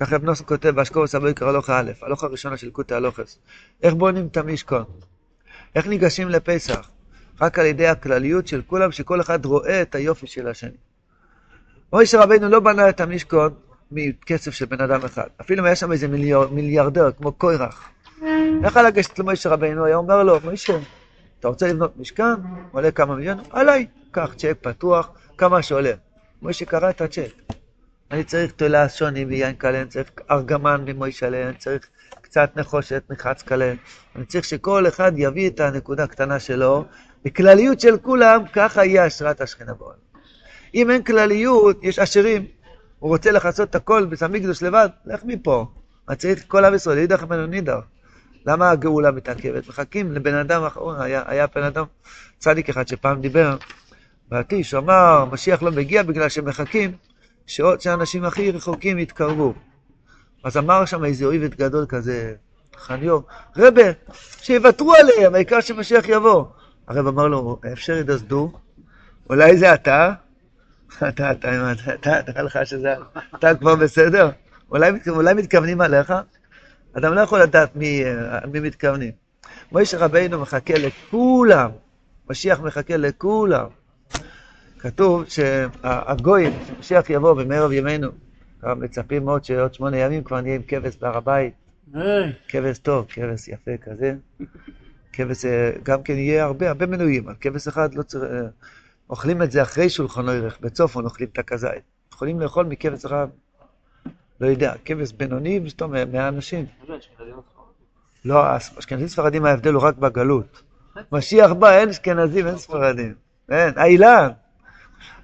ככה 0.00 0.16
רב 0.16 0.24
נוסון 0.24 0.46
כותב 0.46 0.68
באשקורס 0.68 1.14
הבויקר 1.14 1.48
הלוך 1.48 1.70
א', 1.70 1.90
הלוך 2.02 2.24
הראשונה 2.24 2.56
של 2.56 2.70
קוטי 2.70 2.94
הלוכס. 2.94 3.38
איך 3.82 3.94
בונים 3.94 4.26
את 4.26 4.36
המשכון? 4.36 4.84
איך 5.74 5.86
ניגשים 5.86 6.28
לפסח? 6.28 6.90
רק 7.40 7.58
על 7.58 7.66
ידי 7.66 7.86
הכלליות 7.86 8.46
של 8.46 8.62
כולם, 8.66 8.92
שכל 8.92 9.20
אחד 9.20 9.44
רואה 9.44 9.82
את 9.82 9.94
היופי 9.94 10.26
של 10.26 10.48
השני. 10.48 10.89
מוישה 11.92 12.20
רבינו 12.20 12.48
לא 12.48 12.60
בנה 12.60 12.88
את 12.88 13.00
המשכון 13.00 13.54
מכסף 13.92 14.50
של 14.50 14.64
בן 14.64 14.80
אדם 14.80 15.04
אחד. 15.04 15.26
אפילו 15.40 15.60
אם 15.60 15.64
היה 15.66 15.76
שם 15.76 15.92
איזה 15.92 16.08
מיליאר, 16.08 16.48
מיליארדר, 16.48 17.10
כמו 17.12 17.32
קוירח. 17.32 17.88
איך 18.64 18.76
היה 18.76 18.86
לגשת 18.86 19.18
למוישה 19.18 19.48
רבינו? 19.50 19.84
היה 19.84 19.96
אומר 19.96 20.22
לו, 20.22 20.38
מוישה, 20.44 20.78
אתה 21.40 21.48
רוצה 21.48 21.68
לבנות 21.68 21.96
משכן? 21.96 22.34
עולה 22.72 22.90
כמה 22.90 23.16
מיליון? 23.16 23.38
עליי. 23.50 23.86
קח 24.10 24.34
צ'ק 24.36 24.56
פתוח, 24.60 25.10
כמה 25.38 25.62
שעולה. 25.62 25.92
מוישה 26.42 26.64
קרא 26.64 26.90
את 26.90 27.00
הצ'ק. 27.00 27.32
אני 28.10 28.24
צריך 28.24 28.52
תולה 28.52 28.88
שוני 28.88 29.24
ויין 29.24 29.54
קלה, 29.54 29.80
אני 29.80 29.88
צריך 29.88 30.10
ארגמן 30.30 30.84
ממוישלה, 30.86 31.48
אני 31.48 31.56
צריך 31.56 31.86
קצת 32.20 32.50
נחושת 32.56 33.02
מחץ 33.10 33.42
קלה. 33.42 33.72
אני 34.16 34.24
צריך 34.24 34.44
שכל 34.44 34.88
אחד 34.88 35.12
יביא 35.16 35.50
את 35.50 35.60
הנקודה 35.60 36.04
הקטנה 36.04 36.38
שלו, 36.38 36.84
בכלליות 37.24 37.80
של 37.80 37.98
כולם, 37.98 38.42
ככה 38.52 38.84
יהיה 38.84 39.04
השראת 39.04 39.40
השכינה 39.40 39.74
בעולם. 39.74 40.09
אם 40.74 40.90
אין 40.90 41.02
כלליות, 41.02 41.84
יש 41.84 41.98
עשירים. 41.98 42.46
הוא 42.98 43.10
רוצה 43.10 43.30
לכסות 43.32 43.70
את 43.70 43.74
הכל 43.74 44.04
בסמיקדוש 44.04 44.62
לבד, 44.62 44.88
לך 45.06 45.20
מפה. 45.24 45.66
אני 46.08 46.16
צריך 46.16 46.44
כל 46.48 46.64
עם 46.64 46.74
ישראל, 46.74 46.98
יידח 46.98 47.24
ממנו 47.24 47.46
נידח. 47.46 47.80
למה 48.46 48.70
הגאולה 48.70 49.10
מתעכבת? 49.10 49.68
מחכים 49.68 50.12
לבן 50.12 50.34
אדם 50.34 50.64
אחרון, 50.64 51.00
היה, 51.00 51.22
היה 51.26 51.46
בן 51.54 51.62
אדם 51.62 51.84
צדיק 52.38 52.68
אחד 52.68 52.88
שפעם 52.88 53.20
דיבר 53.20 53.56
הוא 54.30 54.38
אמר, 54.74 55.24
משיח 55.32 55.62
לא 55.62 55.70
מגיע 55.70 56.02
בגלל 56.02 56.28
שמחכים 56.28 56.92
שעוד 57.46 57.80
שהאנשים 57.80 58.24
הכי 58.24 58.50
רחוקים 58.50 58.98
יתקרבו. 58.98 59.54
אז 60.44 60.56
אמר 60.56 60.84
שם 60.84 61.04
איזה 61.04 61.24
אויבת 61.24 61.54
גדול 61.54 61.86
כזה, 61.88 62.34
חניו, 62.76 63.20
רבה, 63.56 63.82
שיוותרו 64.42 64.94
עליהם, 64.94 65.34
העיקר 65.34 65.60
שמשיח 65.60 66.08
יבוא. 66.08 66.44
הרב 66.88 67.06
אמר 67.06 67.28
לו, 67.28 67.60
אפשר 67.72 67.92
ידסדו, 67.92 68.52
אולי 69.30 69.56
זה 69.56 69.74
אתה? 69.74 70.12
אתה, 71.08 71.30
אתה, 71.32 71.72
אתה, 71.94 72.10
נראה 72.28 72.42
לך 72.42 72.58
שזה, 72.64 72.94
אתה 73.34 73.54
כבר 73.54 73.76
בסדר? 73.76 74.30
אולי, 74.70 75.34
מתכוונים 75.34 75.80
עליך? 75.80 76.12
אדם 76.92 77.14
לא 77.14 77.20
יכול 77.20 77.42
לדעת 77.42 77.76
מי, 77.76 78.04
מי 78.52 78.60
מתכוונים. 78.60 79.10
מוישה 79.72 79.98
רבינו 79.98 80.40
מחכה 80.40 80.74
לכולם, 80.78 81.70
משיח 82.30 82.60
מחכה 82.60 82.96
לכולם. 82.96 83.66
כתוב 84.78 85.24
שהגויים, 85.28 86.52
שמשיח 86.66 87.10
יבוא 87.10 87.34
במערב 87.34 87.72
ימינו, 87.72 88.08
מצפים 88.62 89.24
מאוד 89.24 89.44
שעוד 89.44 89.74
שמונה 89.74 89.96
ימים 89.96 90.24
כבר 90.24 90.40
נהיה 90.40 90.54
עם 90.54 90.62
כבש 90.68 90.96
בהר 90.96 91.16
הבית. 91.16 91.54
כבש 92.48 92.78
טוב, 92.78 93.06
כבש 93.08 93.48
יפה 93.48 93.70
כזה. 93.84 94.14
כבש, 95.12 95.44
גם 95.82 96.02
כן 96.02 96.14
יהיה 96.16 96.44
הרבה, 96.44 96.68
הרבה 96.68 96.86
מנויים. 96.86 97.28
על 97.28 97.34
כבש 97.40 97.68
אחד 97.68 97.94
לא 97.94 98.02
צריך... 98.02 98.24
אוכלים 99.10 99.42
את 99.42 99.50
זה 99.52 99.62
אחרי 99.62 99.88
שולחן 99.88 100.28
אורך, 100.28 100.58
בצופון 100.60 101.04
אוכלים 101.04 101.28
את 101.32 101.38
הכזית. 101.38 101.82
יכולים 102.12 102.40
לאכול 102.40 102.66
מכבש 102.66 103.04
אחד, 103.04 103.26
לא 104.40 104.46
יודע, 104.46 104.74
כבש 104.84 105.12
בינוני, 105.12 105.60
פתאום 105.70 105.92
100 106.12 106.28
אנשים. 106.28 106.66
לא, 108.24 108.56
אשכנזים 108.56 109.08
ספרדים 109.08 109.44
ההבדל 109.44 109.72
הוא 109.72 109.82
רק 109.82 109.96
בגלות. 109.96 110.62
משיח 111.12 111.52
בא, 111.52 111.78
אין 111.78 111.88
אשכנזים, 111.88 112.46
אין 112.46 112.58
ספרדים. 112.58 113.14
אין, 113.50 113.72
האילן. 113.76 114.28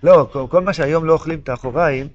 לא, 0.02 0.46
כל, 0.50 0.60
מה 0.60 0.72
שהיום 0.72 1.04
לא 1.04 1.12
אוכלים 1.12 1.38
את 1.38 1.48
האחוריים, 1.48 2.08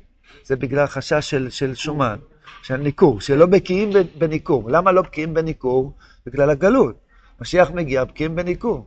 זה 0.43 0.55
בגלל 0.55 0.87
חשש 0.87 1.29
של, 1.29 1.49
של 1.49 1.75
שומן, 1.75 2.17
של 2.63 2.77
ניכור, 2.77 3.21
שלא 3.21 3.45
בקיאים 3.45 3.89
בניכור. 4.17 4.69
למה 4.69 4.91
לא 4.91 5.01
בקיאים 5.01 5.33
בניכור? 5.33 5.93
בגלל 6.25 6.49
הגלות. 6.49 6.95
משיח 7.41 7.71
מגיע, 7.71 8.03
בקיאים 8.03 8.35
בניכור. 8.35 8.85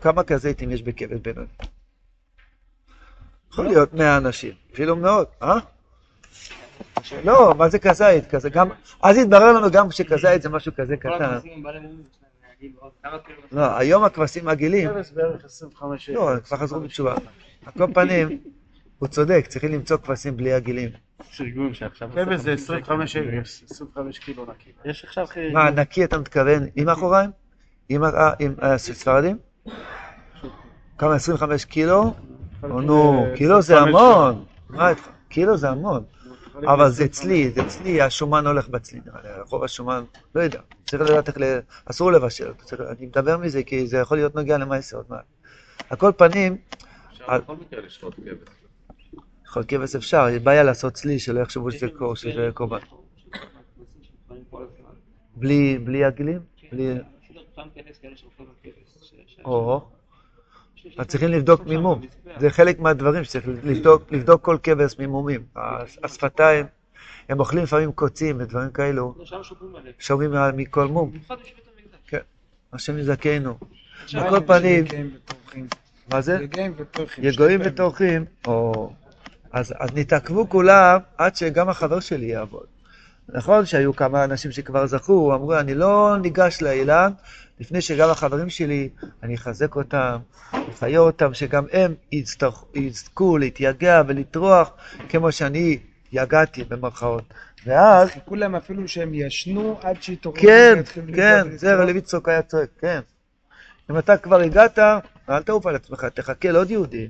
כמה 0.00 0.22
כזיתים 0.22 0.70
יש 0.70 0.82
בכבד 0.82 1.22
בינוני? 1.22 1.46
יכול 3.52 3.64
להיות 3.64 3.94
מאה 3.94 4.16
אנשים, 4.16 4.52
אפילו 4.72 4.96
מאות, 4.96 5.28
אה? 5.42 5.58
לא, 7.24 7.54
מה 7.58 7.68
זה 7.68 7.78
כזית? 7.78 8.26
כזה 8.30 8.50
גם... 8.50 8.68
אז 9.02 9.18
התברר 9.18 9.52
לנו 9.52 9.70
גם 9.70 9.90
שכזית 9.90 10.42
זה 10.42 10.48
משהו 10.48 10.72
כזה 10.76 10.96
קטן. 10.96 11.38
לא, 13.52 13.76
היום 13.78 14.04
הכבשים 14.04 14.48
25 14.48 16.10
לא, 16.10 16.30
כבר 16.44 16.56
חזרו 16.56 16.80
בתשובה. 16.80 17.14
על 17.66 17.72
כל 17.78 17.92
פנים, 17.94 18.38
הוא 18.98 19.08
צודק, 19.08 19.44
צריכים 19.48 19.72
למצוא 19.72 19.96
כבשים 19.96 20.36
בלי 20.36 20.52
הגילים. 20.52 20.90
יש 21.32 21.40
ארגון 21.40 21.74
שעכשיו... 21.74 22.10
כבש 22.14 22.40
זה 22.40 22.52
25 22.52 23.16
אלף, 23.16 23.46
25 23.70 24.18
קילו 24.18 24.44
נקי. 24.44 24.70
יש 24.84 25.04
עכשיו... 25.04 25.26
מה, 25.52 25.70
נקי 25.70 26.04
אתה 26.04 26.18
מתכוון 26.18 26.66
עם 26.76 26.88
אחוריים? 26.88 27.30
עם 27.88 28.04
ה- 28.04 28.32
עם 28.38 28.54
הספרדים? 28.58 29.38
כמה, 30.98 31.14
25 31.14 31.64
קילו? 31.64 32.14
או 32.62 32.80
נו, 32.80 33.24
קילו 33.36 33.62
זה 33.62 33.78
המון. 33.80 34.44
מה 34.68 34.90
איתך? 34.90 35.08
קילו 35.28 35.56
זה 35.56 35.68
המון. 35.70 36.04
אבל 36.66 36.90
זה 36.90 37.04
אצלי, 37.04 37.50
זה 37.50 37.62
אצלי, 37.66 38.02
השומן 38.02 38.46
הולך 38.46 38.68
בצלי, 38.68 39.00
נראה 39.06 39.20
לי, 39.22 39.28
רוב 39.50 39.64
השומן, 39.64 40.04
לא 40.34 40.40
יודע, 40.40 40.60
צריך 40.86 41.02
לדעת 41.02 41.28
איך, 41.28 41.38
ל- 41.38 41.58
אסור 41.84 42.12
לבשל 42.12 42.48
אותו, 42.48 42.76
אני 42.98 43.06
מדבר 43.06 43.36
מזה 43.38 43.62
כי 43.62 43.86
זה 43.86 43.96
יכול 43.96 44.16
להיות 44.16 44.34
נוגע 44.34 44.58
למעשר 44.58 44.96
עוד 44.96 45.06
מעט. 45.08 45.24
על 45.90 45.96
כל 45.96 46.12
פנים, 46.16 46.56
אפשר 47.12 47.38
בכל 47.38 47.56
מקרה 47.56 47.80
לשתות 47.80 48.14
כבש. 48.14 48.48
יכול 49.46 49.64
כבש 49.68 49.94
אפשר, 49.96 50.28
יש 50.28 50.42
בעיה 50.42 50.62
לעשות 50.62 50.92
צלי, 50.92 51.18
שלא 51.18 51.40
יחשבו 51.40 51.70
שזה 51.70 51.86
קור- 51.98 52.16
שזה 52.16 52.50
קורבן. 52.54 52.78
בלי 55.36 55.78
בלי 55.84 56.04
הגילים? 56.04 56.38
בלי... 56.72 56.94
או, 59.44 59.88
אז 60.98 61.06
צריכים 61.06 61.28
לבדוק 61.28 61.66
מימום. 61.66 62.00
זה 62.38 62.50
חלק 62.50 62.80
מהדברים 62.80 63.24
שצריך 63.24 63.46
לבדוק, 63.64 64.02
לבדוק 64.12 64.42
כל 64.44 64.56
כבש 64.62 64.98
מימומים. 64.98 65.42
השפתיים, 66.04 66.66
הם 67.28 67.40
אוכלים 67.40 67.62
לפעמים 67.64 67.92
קוצים 67.92 68.36
ודברים 68.40 68.70
כאלו, 68.70 69.14
שומעים 69.98 70.30
מה- 70.30 70.52
מכל 70.52 70.86
מום. 70.88 71.12
כן, 72.06 72.18
השם 72.72 72.98
יזכנו. 72.98 73.58
על 74.14 74.30
כל 74.30 74.40
פנים, 74.46 74.84
מה 76.12 76.20
זה? 76.20 76.38
יגועים 77.18 77.60
וטורחים, 77.64 78.24
אז 79.52 79.74
נתעכבו 79.94 80.48
כולם 80.48 80.98
עד 81.18 81.36
שגם 81.36 81.68
החבר 81.68 82.00
שלי 82.00 82.26
יעבוד. 82.26 82.66
נכון 83.28 83.66
שהיו 83.66 83.96
כמה 83.96 84.24
אנשים 84.24 84.52
שכבר 84.52 84.86
זכו, 84.86 85.34
אמרו, 85.34 85.54
אני 85.54 85.74
לא 85.74 86.16
ניגש 86.22 86.62
לאילן, 86.62 87.12
לפני 87.60 87.80
שגם 87.80 88.10
החברים 88.10 88.50
שלי, 88.50 88.88
אני 89.22 89.34
אחזק 89.34 89.76
אותם, 89.76 90.18
אחיה 90.70 90.98
אותם, 90.98 91.34
שגם 91.34 91.64
הם 91.72 91.94
יצטרכ- 92.12 92.64
יזכו 92.74 93.38
להתייגע 93.38 94.02
ולטרוח, 94.06 94.70
כמו 95.08 95.32
שאני 95.32 95.78
יגעתי 96.12 96.64
במרכאות. 96.64 97.34
ואז, 97.66 98.08
חיכו 98.10 98.34
להם 98.36 98.54
אפילו 98.56 98.88
שהם 98.88 99.14
ישנו 99.14 99.78
עד 99.82 100.02
שיתעוררו. 100.02 100.42
כן, 100.42 100.78
כן. 101.14 101.56
זה 101.56 101.74
רבי 101.74 102.00
צחוק 102.00 102.28
היה 102.28 102.42
צועק, 102.42 102.68
כן. 102.80 103.00
אם 103.90 103.98
אתה 103.98 104.16
כבר 104.16 104.40
הגעת, 104.40 104.78
אל 105.30 105.42
תעוף 105.42 105.66
על 105.66 105.74
עצמך, 105.74 106.04
תחכה 106.04 106.50
לעוד 106.50 106.70
יהודי. 106.70 107.08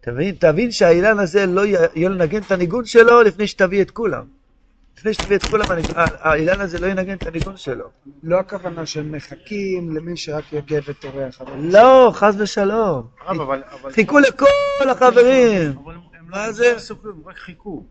תבין, 0.00 0.34
תבין 0.38 0.72
שהאילן 0.72 1.18
הזה 1.18 1.46
לא 1.46 1.66
י- 1.66 1.74
יהיה 1.94 2.08
לנגן 2.08 2.42
את 2.42 2.52
הניגון 2.52 2.84
שלו 2.84 3.22
לפני 3.22 3.46
שתביא 3.46 3.82
את 3.82 3.90
כולם. 3.90 4.24
לפני 4.98 5.14
שתביא 5.14 5.36
את 5.36 5.44
כולם, 5.44 5.66
האילן 5.94 6.60
הזה 6.60 6.78
לא 6.78 6.86
ינגן 6.86 7.14
את 7.16 7.26
הניגון 7.26 7.56
שלו. 7.56 7.84
לא 8.22 8.38
הכוונה 8.40 8.86
שהם 8.86 9.12
מחכים 9.12 9.96
למי 9.96 10.16
שרק 10.16 10.52
יגיע 10.52 10.80
וטורח. 10.88 11.40
לא, 11.58 12.10
חס 12.14 12.34
ושלום. 12.38 13.06
חיכו 13.92 14.18
לכל 14.18 14.88
החברים. 14.90 15.72
אבל 15.84 15.94
הם- 15.94 16.00
מה 16.28 16.46
לא 16.46 16.52
זה? 16.52 16.76
כלום, 17.02 17.14
הם 17.22 17.28
רק 17.28 17.36
חיכו. 17.38 17.84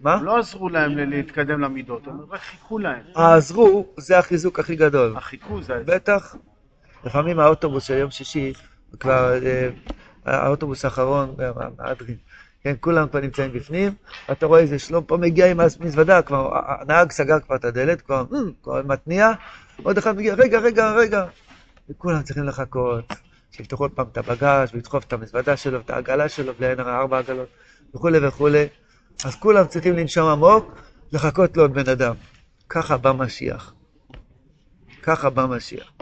מה? 0.00 0.22
לא 0.22 0.38
עזרו 0.38 0.68
להם 0.68 0.98
להתקדם 0.98 1.60
למידות, 1.60 2.06
הם 2.06 2.20
רק 2.30 2.40
חיכו 2.40 2.78
להם. 2.78 3.02
העזרו, 3.14 3.86
זה 3.96 4.18
החיזוק 4.18 4.58
הכי 4.58 4.76
גדול. 4.76 5.14
החיכו 5.16 5.62
זה... 5.62 5.82
בטח. 5.86 6.36
לפעמים 7.04 7.40
האוטובוס 7.40 7.84
של 7.84 7.94
יום 7.94 8.10
שישי, 8.10 8.52
כבר 9.00 9.32
אה, 9.46 9.68
האוטובוס 10.24 10.84
האחרון, 10.84 11.34
מהדרין, 11.78 12.16
כן, 12.64 12.74
כולם 12.80 13.08
כבר 13.08 13.20
נמצאים 13.20 13.52
בפנים, 13.52 13.92
אתה 14.32 14.46
רואה 14.46 14.60
איזה 14.60 14.78
שלום 14.78 15.04
פה 15.04 15.16
מגיע 15.16 15.50
עם 15.50 15.60
המזוודה, 15.60 16.22
כבר 16.22 16.50
הנהג 16.80 17.12
סגר 17.12 17.40
כבר 17.40 17.56
את 17.56 17.64
הדלת, 17.64 18.02
כבר, 18.02 18.24
"מ", 18.30 18.52
כבר 18.62 18.82
מתניע, 18.84 19.30
עוד 19.82 19.98
אחד 19.98 20.16
מגיע, 20.16 20.34
רגע, 20.34 20.58
רגע, 20.58 20.92
רגע, 20.92 21.24
וכולם 21.90 22.22
צריכים 22.22 22.44
לחכות, 22.44 23.04
שיפתחו 23.50 23.84
עוד 23.84 23.90
פעם 23.90 24.06
את 24.12 24.18
הבגאז' 24.18 24.74
ולדחוף 24.74 25.04
את 25.04 25.12
המזוודה 25.12 25.56
שלו, 25.56 25.80
את 25.80 25.90
העגלה 25.90 26.28
שלו, 26.28 26.52
בלי 26.54 26.66
עין 26.66 26.80
הרע, 26.80 26.98
ארבע 26.98 27.18
עגלות, 27.18 27.48
וכולי 27.94 28.26
וכולי, 28.26 28.66
אז 29.24 29.34
כולם 29.34 29.66
צריכים 29.66 29.96
לנשום 29.96 30.28
עמוק, 30.28 30.72
לחכות 31.12 31.56
לעוד 31.56 31.74
בן 31.74 31.88
אדם. 31.88 32.14
ככה 32.68 32.96
בא 32.96 33.12
משיח. 33.12 33.74
ככה 35.02 35.30
בא 35.30 35.46
משיח. 35.46 35.92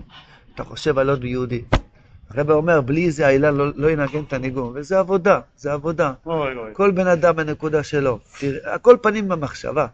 אתה 0.54 0.64
חושב 0.64 0.98
על 0.98 1.10
עוד 1.10 1.24
יהודי. 1.24 1.64
הרב 2.34 2.50
אומר, 2.50 2.80
בלי 2.80 3.10
זה 3.10 3.26
האלה 3.26 3.50
לא, 3.50 3.66
לא 3.76 3.90
ינגן 3.90 4.22
את 4.28 4.32
הניגון, 4.32 4.72
וזה 4.74 4.98
עבודה, 4.98 5.40
זה 5.56 5.72
עבודה. 5.72 6.12
אוי 6.26 6.56
אוי. 6.56 6.70
כל 6.72 6.90
בן 6.90 7.06
אדם 7.06 7.36
בנקודה 7.36 7.82
שלו. 7.82 8.18
תראה, 8.38 8.74
הכל 8.74 8.96
פנים 9.02 9.28
במחשבה. 9.28 9.86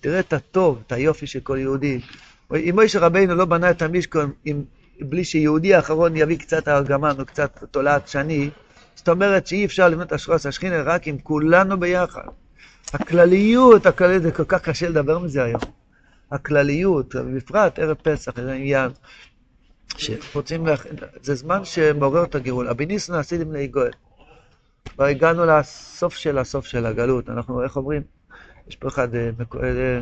תראה 0.00 0.20
את 0.20 0.32
הטוב, 0.32 0.82
את 0.86 0.92
היופי 0.92 1.26
של 1.26 1.40
כל 1.40 1.58
יהודי. 1.58 2.00
אם 2.54 2.70
מוישה 2.74 3.00
רבינו 3.00 3.34
לא 3.34 3.44
בנה 3.44 3.70
את 3.70 3.82
המשכון 3.82 4.32
אם, 4.46 4.62
בלי 5.00 5.24
שיהודי 5.24 5.74
האחרון 5.74 6.16
יביא 6.16 6.38
קצת 6.38 6.68
ארגמן 6.68 7.14
או 7.18 7.26
קצת 7.26 7.64
תולעת 7.70 8.08
שני, 8.08 8.50
זאת 8.94 9.08
אומרת 9.08 9.46
שאי 9.46 9.64
אפשר 9.64 9.88
לבנות 9.88 10.12
אשרוס 10.12 10.46
השכינה 10.46 10.82
רק 10.82 11.08
עם 11.08 11.18
כולנו 11.18 11.80
ביחד. 11.80 12.22
הכלליות, 12.92 13.86
הכלליות, 13.86 14.22
זה 14.22 14.32
כל 14.32 14.44
כך 14.44 14.62
קשה 14.62 14.88
לדבר 14.88 15.18
מזה 15.18 15.44
היום. 15.44 15.60
הכלליות, 16.30 17.14
בפרט 17.16 17.78
ערב 17.78 17.96
פסח, 18.02 18.40
זה 18.40 18.52
עניין 18.52 18.90
שרוצים, 19.96 20.66
להכ... 20.66 20.86
זה 21.22 21.34
זמן 21.34 21.64
שמעורר 21.64 22.24
את 22.24 22.34
הגאול. 22.34 22.68
אבי 22.68 22.86
ניסן 22.86 23.14
עשיתם 23.14 23.52
ליגואל. 23.52 23.90
כבר 24.94 25.04
הגענו 25.04 25.46
לסוף 25.46 26.16
של 26.16 26.38
הסוף 26.38 26.66
של 26.66 26.86
הגלות. 26.86 27.28
אנחנו, 27.28 27.62
איך 27.62 27.76
אומרים? 27.76 28.02
יש 28.68 28.76
פה 28.76 28.88
אחד 28.88 29.14
אה, 29.14 29.30
אה, 29.62 30.00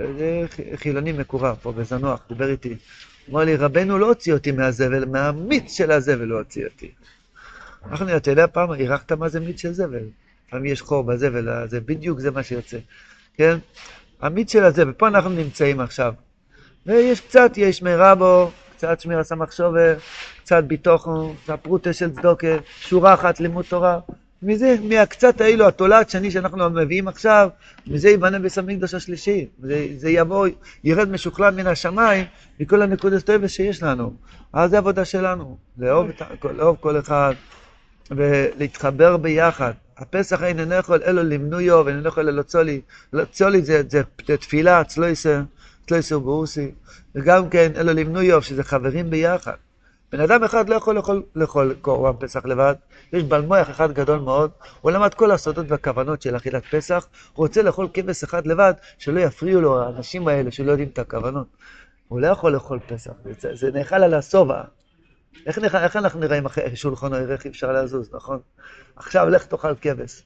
אה, 0.00 0.44
חילוני 0.76 1.12
מקורב 1.12 1.56
פה 1.62 1.72
בזנוח, 1.72 2.20
דיבר 2.28 2.50
איתי. 2.50 2.76
אמר 3.30 3.44
לי, 3.44 3.56
רבנו 3.56 3.98
לא 3.98 4.06
הוציא 4.08 4.32
אותי 4.32 4.52
מהזבל, 4.52 5.04
מהמיץ 5.04 5.76
של 5.76 5.90
הזבל 5.90 6.30
הוא 6.30 6.38
הוציא 6.38 6.64
אותי. 6.66 6.90
אנחנו, 7.90 8.16
אתה 8.16 8.30
יודע 8.30 8.46
פעם, 8.46 8.72
אירחת 8.72 9.12
מה 9.12 9.28
זה 9.28 9.40
מיץ 9.40 9.60
של 9.60 9.72
זבל? 9.72 10.04
פעם 10.50 10.66
יש 10.66 10.82
חור 10.82 11.04
בזבל, 11.04 11.68
זה 11.68 11.80
בדיוק 11.80 12.20
זה 12.20 12.30
מה 12.30 12.42
שיוצא, 12.42 12.78
כן? 13.34 13.58
המיץ 14.20 14.52
של 14.52 14.64
הזבל, 14.64 14.92
פה 14.92 15.08
אנחנו 15.08 15.30
נמצאים 15.30 15.80
עכשיו. 15.80 16.14
ויש 16.86 17.20
קצת, 17.20 17.52
יש 17.56 17.82
מרבו, 17.82 18.50
קצת 18.76 19.00
שמירה 19.00 19.22
סמך 19.22 19.52
שובר, 19.52 19.94
קצת 20.44 20.64
ביטוחו, 20.64 21.34
קצת 21.42 21.58
פרוטה 21.62 21.92
של 21.92 22.10
צדוקה, 22.10 22.56
שורה 22.80 23.14
אחת 23.14 23.40
לימוד 23.40 23.64
תורה. 23.68 23.98
מזה, 24.42 24.76
מהקצת 24.82 25.40
האלו, 25.40 25.68
התולעת 25.68 26.10
שני 26.10 26.30
שאנחנו 26.30 26.70
מביאים 26.70 27.08
עכשיו, 27.08 27.48
מזה 27.86 28.08
ייבנה 28.08 28.38
בית 28.38 28.58
המקדוש 28.58 28.94
השלישי. 28.94 29.46
זה, 29.62 29.86
זה 29.96 30.10
יבוא, 30.10 30.46
ירד 30.84 31.08
משוכלל 31.08 31.54
מן 31.54 31.66
השמיים, 31.66 32.24
מכל 32.60 32.82
הנקודות 32.82 33.22
טובה 33.22 33.48
שיש 33.48 33.82
לנו. 33.82 34.12
אז 34.52 34.70
זה 34.70 34.76
העבודה 34.76 35.04
שלנו, 35.04 35.56
לאהוב, 35.78 36.08
את, 36.08 36.22
לאהוב 36.44 36.76
כל 36.80 36.98
אחד 36.98 37.34
ולהתחבר 38.10 39.16
ביחד. 39.16 39.72
הפסח 39.98 40.42
איננו 40.42 40.74
יכול 40.74 41.00
אלו 41.06 41.22
למנויו 41.22 41.82
ואיננו 41.86 42.08
יכול 42.08 42.28
אלו 42.28 42.44
צולי. 42.44 42.80
צולי 43.30 43.62
זה, 43.62 43.82
זה, 43.88 44.02
זה 44.26 44.36
תפילה, 44.36 44.84
צלויסר, 44.84 45.40
צלויסר 45.86 46.18
ברוסי, 46.18 46.70
וגם 47.14 47.48
כן 47.48 47.72
אלו 47.76 47.92
למנויו, 47.92 48.42
שזה 48.42 48.64
חברים 48.64 49.10
ביחד. 49.10 49.56
בן 50.12 50.20
אדם 50.20 50.44
אחד 50.44 50.68
לא 50.68 50.74
יכול 50.74 50.94
לאכול, 50.94 51.22
לאכול 51.36 51.74
קורבן 51.80 52.26
פסח 52.26 52.46
לבד, 52.46 52.74
יש 53.12 53.22
בעל 53.22 53.42
מוח 53.42 53.70
אחד 53.70 53.92
גדול 53.92 54.18
מאוד, 54.18 54.50
הוא 54.80 54.90
למד 54.90 55.14
כל 55.14 55.30
הסודות 55.30 55.66
והכוונות 55.68 56.22
של 56.22 56.36
אכילת 56.36 56.64
פסח, 56.70 57.06
הוא 57.32 57.46
רוצה 57.46 57.62
לאכול 57.62 57.88
כבש 57.94 58.24
אחד 58.24 58.46
לבד, 58.46 58.74
שלא 58.98 59.20
יפריעו 59.20 59.60
לו 59.60 59.82
האנשים 59.82 60.28
האלה 60.28 60.50
שלא 60.50 60.70
יודעים 60.70 60.88
את 60.92 60.98
הכוונות. 60.98 61.46
הוא 62.08 62.20
לא 62.20 62.26
יכול 62.26 62.52
לאכול 62.52 62.78
פסח, 62.86 63.12
זה, 63.40 63.54
זה 63.54 63.70
נאכל 63.70 63.96
על 63.96 64.14
השובע. 64.14 64.62
איך, 65.46 65.58
איך 65.74 65.96
אנחנו 65.96 66.20
נראים 66.20 66.46
אחרי 66.46 66.76
שולחן 66.76 67.12
הערך, 67.12 67.30
איך 67.30 67.46
אפשר 67.46 67.72
לזוז, 67.72 68.14
נכון? 68.14 68.38
עכשיו 68.96 69.28
לך 69.28 69.46
תאכל 69.46 69.74
כבש. 69.80 70.22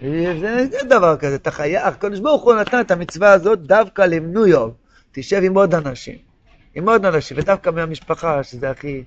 זה, 0.00 0.66
דבר 0.88 1.16
כזה, 1.16 1.34
אתה 1.34 1.50
חייב, 1.50 1.86
הקדוש 1.86 2.20
ברוך 2.20 2.42
הוא 2.42 2.54
נתן 2.54 2.80
את 2.80 2.90
המצווה 2.90 3.32
הזאת 3.32 3.58
דווקא 3.62 4.02
למנויו, 4.02 4.68
תשב 5.12 5.40
עם 5.44 5.54
עוד 5.54 5.74
אנשים, 5.74 6.16
עם 6.74 6.88
עוד 6.88 7.06
אנשים, 7.06 7.36
ודווקא 7.40 7.70
מהמשפחה, 7.70 8.42
שזה 8.42 8.70
הכי... 8.70 9.04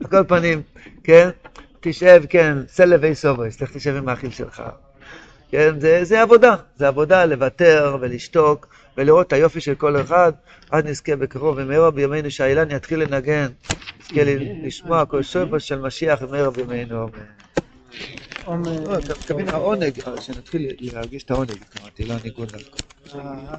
על 0.00 0.06
כל 0.10 0.24
פנים, 0.28 0.62
כן? 1.04 1.30
תשב, 1.80 2.22
כן, 2.28 2.58
סלב 2.68 3.00
וי 3.02 3.14
סובויס, 3.14 3.60
לך 3.60 3.76
תשב 3.76 3.96
עם 3.96 4.08
האחים 4.08 4.30
שלך. 4.30 4.62
כן, 5.50 5.80
זה, 5.80 6.04
זה 6.04 6.22
עבודה, 6.22 6.54
זה 6.76 6.88
עבודה 6.88 7.24
לוותר 7.24 7.96
ולשתוק 8.00 8.66
ולראות 8.96 9.26
את 9.26 9.32
היופי 9.32 9.60
של 9.60 9.74
כל 9.74 10.00
אחד, 10.00 10.32
עד 10.70 10.88
נזכה 10.88 11.16
בקרוב 11.16 11.54
ומהרה 11.58 11.90
בימינו 11.90 12.30
שהאילן 12.30 12.70
יתחיל 12.70 13.02
לנגן, 13.02 13.46
נזכה 14.00 14.24
ל- 14.24 14.66
לשמוע 14.66 15.06
כל 15.06 15.22
שופר 15.22 15.58
של 15.58 15.78
משיח 15.78 16.22
ומהרה 16.22 16.50
בימינו 16.50 17.08
אמן. 18.47 18.67
עומר. 18.67 18.85
לא, 18.85 18.97
אתה 18.97 19.15
מתכוון 19.15 19.47
העונג, 19.49 20.01
שנתחיל 20.19 20.71
להרגיש 20.79 21.23
את 21.23 21.31
העונג, 21.31 21.63
אמרתי, 21.81 22.05
לא 22.05 22.13
הניגון 22.13 22.45
דווקא. 22.45 22.79
אה, 23.15 23.55